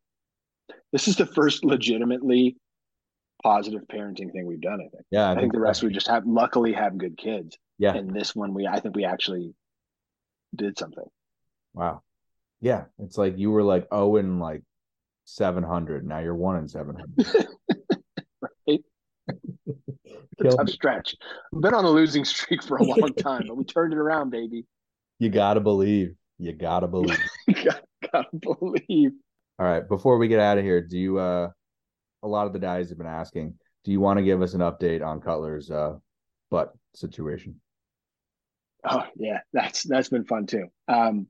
this 0.92 1.06
is 1.06 1.14
the 1.14 1.26
first 1.26 1.64
legitimately 1.64 2.56
positive 3.44 3.82
parenting 3.92 4.32
thing 4.32 4.46
we've 4.46 4.60
done. 4.60 4.80
I 4.80 4.88
think. 4.88 5.04
Yeah, 5.12 5.30
I, 5.30 5.36
think 5.36 5.52
the 5.52 5.60
rest 5.60 5.84
we 5.84 5.92
just 5.92 6.08
have 6.08 6.26
luckily 6.26 6.72
have 6.72 6.98
good 6.98 7.16
kids, 7.16 7.56
Yeah. 7.78 7.94
and 7.94 8.10
this 8.12 8.34
one 8.34 8.52
we 8.52 8.66
I 8.66 8.80
think 8.80 8.96
we 8.96 9.04
actually 9.04 9.54
did 10.54 10.78
something. 10.78 11.04
Wow. 11.74 12.02
Yeah, 12.60 12.84
it's 12.98 13.18
like 13.18 13.38
you 13.38 13.50
were 13.50 13.62
like 13.62 13.88
oh 13.90 14.16
and 14.16 14.40
like 14.40 14.62
seven 15.24 15.64
hundred. 15.64 16.06
Now 16.06 16.20
you're 16.20 16.34
one 16.34 16.56
in 16.56 16.68
seven 16.68 16.96
hundred. 16.96 17.46
Kill 20.40 20.56
tough 20.56 20.66
me. 20.66 20.72
stretch. 20.72 21.14
Been 21.52 21.74
on 21.74 21.84
a 21.84 21.90
losing 21.90 22.24
streak 22.24 22.62
for 22.62 22.76
a 22.76 22.82
long 22.82 23.14
time, 23.18 23.44
but 23.48 23.56
we 23.56 23.64
turned 23.64 23.92
it 23.92 23.98
around, 23.98 24.30
baby. 24.30 24.66
You 25.18 25.28
gotta 25.28 25.60
believe. 25.60 26.14
You 26.38 26.52
gotta 26.52 26.88
believe. 26.88 27.18
gotta, 27.48 27.82
gotta 28.12 28.28
believe. 28.36 29.12
All 29.58 29.66
right. 29.66 29.86
Before 29.86 30.18
we 30.18 30.28
get 30.28 30.40
out 30.40 30.58
of 30.58 30.64
here, 30.64 30.80
do 30.80 30.98
you 30.98 31.18
uh 31.18 31.50
a 32.22 32.28
lot 32.28 32.46
of 32.46 32.52
the 32.52 32.58
guys 32.58 32.88
have 32.88 32.98
been 32.98 33.06
asking, 33.06 33.54
do 33.84 33.90
you 33.90 34.00
want 34.00 34.18
to 34.18 34.24
give 34.24 34.42
us 34.42 34.54
an 34.54 34.60
update 34.60 35.04
on 35.04 35.20
Cutler's 35.20 35.70
uh 35.70 35.96
butt 36.50 36.72
situation? 36.94 37.60
Oh 38.84 39.04
yeah, 39.16 39.40
that's 39.52 39.82
that's 39.84 40.08
been 40.08 40.24
fun 40.24 40.46
too. 40.46 40.68
Um, 40.88 41.26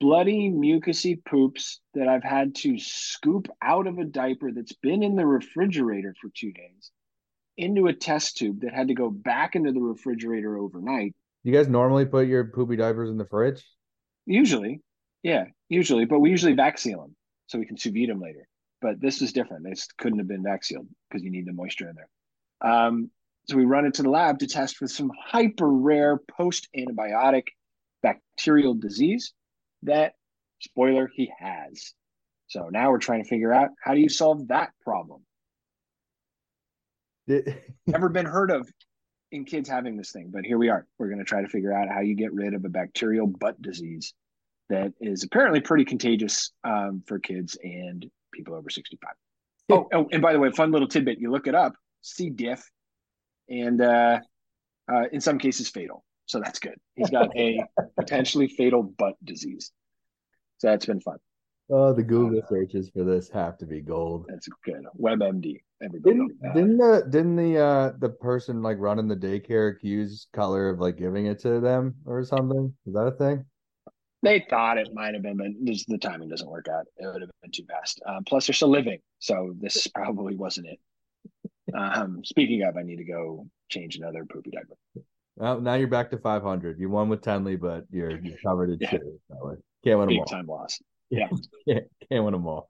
bloody 0.00 0.50
mucusy 0.50 1.24
poops 1.24 1.80
that 1.94 2.08
I've 2.08 2.24
had 2.24 2.56
to 2.56 2.78
scoop 2.78 3.48
out 3.62 3.86
of 3.86 3.98
a 3.98 4.04
diaper 4.04 4.50
that's 4.50 4.72
been 4.72 5.02
in 5.02 5.14
the 5.14 5.26
refrigerator 5.26 6.14
for 6.20 6.28
two 6.34 6.52
days 6.52 6.90
into 7.56 7.86
a 7.86 7.92
test 7.92 8.36
tube 8.36 8.62
that 8.62 8.74
had 8.74 8.88
to 8.88 8.94
go 8.94 9.10
back 9.10 9.54
into 9.54 9.70
the 9.72 9.80
refrigerator 9.80 10.58
overnight. 10.58 11.14
You 11.44 11.52
guys 11.52 11.68
normally 11.68 12.04
put 12.04 12.26
your 12.26 12.46
poopy 12.46 12.76
diapers 12.76 13.10
in 13.10 13.16
the 13.16 13.26
fridge? 13.26 13.64
Usually, 14.26 14.80
yeah, 15.22 15.44
usually, 15.68 16.04
but 16.04 16.20
we 16.20 16.30
usually 16.30 16.54
vac 16.54 16.78
seal 16.78 17.02
them 17.02 17.16
so 17.46 17.58
we 17.58 17.66
can 17.66 17.76
sous 17.76 17.92
vide 17.92 18.08
them 18.08 18.20
later. 18.20 18.46
But 18.80 19.00
this 19.00 19.22
is 19.22 19.32
different. 19.32 19.64
This 19.64 19.86
couldn't 19.98 20.18
have 20.18 20.28
been 20.28 20.42
vac 20.42 20.64
sealed 20.64 20.88
because 21.08 21.22
you 21.22 21.30
need 21.30 21.46
the 21.46 21.52
moisture 21.52 21.88
in 21.88 21.94
there. 21.94 22.70
Um, 22.70 23.10
so 23.52 23.58
we 23.58 23.66
run 23.66 23.84
it 23.84 23.92
to 23.94 24.02
the 24.02 24.08
lab 24.08 24.38
to 24.38 24.46
test 24.46 24.78
for 24.78 24.86
some 24.86 25.10
hyper 25.26 25.68
rare 25.68 26.16
post 26.16 26.68
antibiotic 26.74 27.48
bacterial 28.02 28.72
disease 28.72 29.34
that, 29.82 30.14
spoiler, 30.60 31.10
he 31.14 31.30
has. 31.38 31.92
So 32.46 32.70
now 32.70 32.90
we're 32.90 32.98
trying 32.98 33.22
to 33.22 33.28
figure 33.28 33.52
out 33.52 33.68
how 33.84 33.92
do 33.92 34.00
you 34.00 34.08
solve 34.08 34.48
that 34.48 34.70
problem? 34.82 35.22
Never 37.86 38.08
been 38.08 38.24
heard 38.24 38.50
of 38.50 38.66
in 39.32 39.44
kids 39.44 39.68
having 39.68 39.98
this 39.98 40.12
thing, 40.12 40.30
but 40.32 40.46
here 40.46 40.56
we 40.56 40.70
are. 40.70 40.86
We're 40.98 41.08
going 41.08 41.18
to 41.18 41.24
try 41.24 41.42
to 41.42 41.48
figure 41.48 41.74
out 41.74 41.88
how 41.90 42.00
you 42.00 42.14
get 42.14 42.32
rid 42.32 42.54
of 42.54 42.64
a 42.64 42.70
bacterial 42.70 43.26
butt 43.26 43.60
disease 43.60 44.14
that 44.70 44.94
is 44.98 45.24
apparently 45.24 45.60
pretty 45.60 45.84
contagious 45.84 46.52
um, 46.64 47.02
for 47.06 47.18
kids 47.18 47.58
and 47.62 48.10
people 48.32 48.54
over 48.54 48.70
65. 48.70 49.10
Oh, 49.68 49.88
oh, 49.92 50.08
and 50.10 50.22
by 50.22 50.32
the 50.32 50.38
way, 50.38 50.50
fun 50.52 50.72
little 50.72 50.88
tidbit 50.88 51.18
you 51.18 51.30
look 51.30 51.46
it 51.46 51.54
up, 51.54 51.74
C. 52.00 52.30
diff, 52.30 52.66
and 53.52 53.80
uh, 53.80 54.18
uh, 54.92 55.04
in 55.12 55.20
some 55.20 55.38
cases, 55.38 55.68
fatal. 55.68 56.04
So 56.26 56.40
that's 56.40 56.58
good. 56.58 56.76
He's 56.94 57.10
got 57.10 57.36
a 57.36 57.62
potentially 57.98 58.48
fatal 58.48 58.82
butt 58.82 59.14
disease. 59.24 59.70
So 60.58 60.68
that's 60.68 60.86
been 60.86 61.00
fun. 61.00 61.18
oh, 61.70 61.92
the 61.92 62.02
Google 62.02 62.42
searches 62.48 62.90
for 62.90 63.04
this 63.04 63.28
have 63.30 63.58
to 63.58 63.66
be 63.66 63.80
gold. 63.80 64.26
That's 64.28 64.48
good. 64.64 64.84
WebMD. 64.98 65.60
Everybody. 65.82 66.14
Didn't 66.14 66.38
Uh, 66.44 66.54
didn't 66.54 66.78
the 66.78 67.06
didn't 67.10 67.36
the 67.36 67.58
uh 67.58 67.92
the 67.98 68.08
person 68.08 68.62
like 68.62 68.78
running 68.78 69.08
the 69.08 69.16
daycare 69.16 69.72
accuse 69.72 70.28
Cutler 70.32 70.70
of 70.70 70.78
like 70.78 70.96
giving 70.96 71.26
it 71.26 71.40
to 71.40 71.60
them 71.60 71.96
or 72.06 72.24
something? 72.24 72.72
Is 72.86 72.94
that 72.94 73.06
a 73.06 73.12
thing? 73.12 73.44
They 74.22 74.46
thought 74.48 74.78
it 74.78 74.94
might 74.94 75.14
have 75.14 75.24
been, 75.24 75.36
but 75.36 75.48
just 75.64 75.88
the 75.88 75.98
timing 75.98 76.28
doesn't 76.28 76.48
work 76.48 76.68
out. 76.68 76.86
It 76.96 77.06
would 77.06 77.22
have 77.22 77.30
been 77.42 77.50
too 77.50 77.64
fast. 77.68 78.00
Um, 78.06 78.22
plus, 78.22 78.46
they're 78.46 78.54
still 78.54 78.68
living, 78.68 79.00
so 79.18 79.52
this 79.58 79.88
probably 79.88 80.36
wasn't 80.36 80.68
it. 80.68 80.78
Um, 81.74 82.22
speaking 82.24 82.62
of, 82.62 82.76
I 82.76 82.82
need 82.82 82.96
to 82.96 83.04
go 83.04 83.46
change 83.68 83.96
another 83.96 84.24
poopy 84.24 84.50
diaper. 84.50 84.76
Well, 85.36 85.60
now 85.60 85.74
you're 85.74 85.88
back 85.88 86.10
to 86.10 86.18
500. 86.18 86.78
You 86.78 86.90
won 86.90 87.08
with 87.08 87.22
Tenley, 87.22 87.58
but 87.58 87.84
you're 87.90 88.18
you're 88.20 88.36
covered 88.44 88.70
in 88.70 88.78
Yeah. 88.80 88.90
shit. 88.90 89.02
Can't 89.84 89.98
win 89.98 90.00
them 90.00 90.08
Big 90.08 90.18
all. 90.20 90.24
time 90.26 90.46
loss. 90.46 90.78
Can't, 91.12 91.84
can't 92.10 92.24
win 92.24 92.32
them 92.32 92.46
all. 92.46 92.68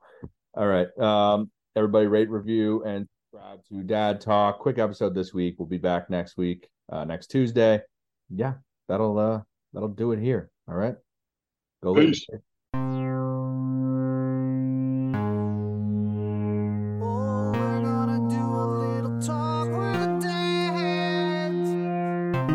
All 0.55 0.67
right. 0.67 0.87
Um, 0.99 1.49
everybody 1.75 2.07
rate, 2.07 2.29
review, 2.29 2.83
and 2.83 3.07
subscribe 3.31 3.59
to 3.69 3.83
Dad 3.83 4.19
Talk. 4.21 4.59
Quick 4.59 4.79
episode 4.79 5.15
this 5.15 5.33
week. 5.33 5.55
We'll 5.57 5.67
be 5.67 5.77
back 5.77 6.09
next 6.09 6.37
week, 6.37 6.67
uh, 6.91 7.05
next 7.05 7.27
Tuesday. 7.27 7.81
Yeah, 8.29 8.55
that'll 8.89 9.17
uh 9.17 9.41
that'll 9.73 9.89
do 9.89 10.11
it 10.11 10.19
here. 10.19 10.49
All 10.67 10.75
right. 10.75 10.95
Go 11.81 11.93
Peace. 11.95 12.25
Lakers. 12.29 12.43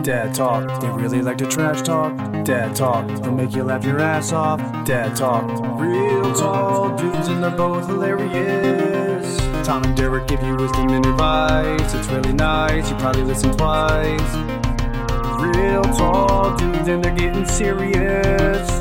Dad 0.08 0.34
talk. 0.34 0.80
They 0.80 0.88
really 0.88 1.20
like 1.20 1.36
to 1.36 1.46
trash 1.46 1.82
talk. 1.82 2.16
Dad 2.42 2.74
talk, 2.74 3.06
they'll 3.20 3.30
make 3.30 3.54
you 3.54 3.62
laugh 3.62 3.84
your 3.84 4.00
ass 4.00 4.32
off. 4.32 4.58
Dad 4.86 5.14
talk, 5.14 5.44
real 5.78 6.32
tall 6.32 6.96
dudes 6.96 7.28
and 7.28 7.44
they're 7.44 7.50
both 7.50 7.86
hilarious. 7.86 9.36
Tom 9.66 9.84
and 9.84 9.94
Derek 9.94 10.26
give 10.26 10.42
you 10.42 10.56
wisdom 10.56 10.88
and 10.88 11.04
advice. 11.04 11.92
It's 11.92 12.08
really 12.08 12.32
nice, 12.32 12.88
you 12.90 12.96
probably 12.96 13.24
listen 13.24 13.54
twice. 13.54 14.34
Real 15.42 15.82
tall 15.82 16.56
dudes 16.56 16.88
and 16.88 17.04
they're 17.04 17.14
getting 17.14 17.44
serious. 17.44 18.77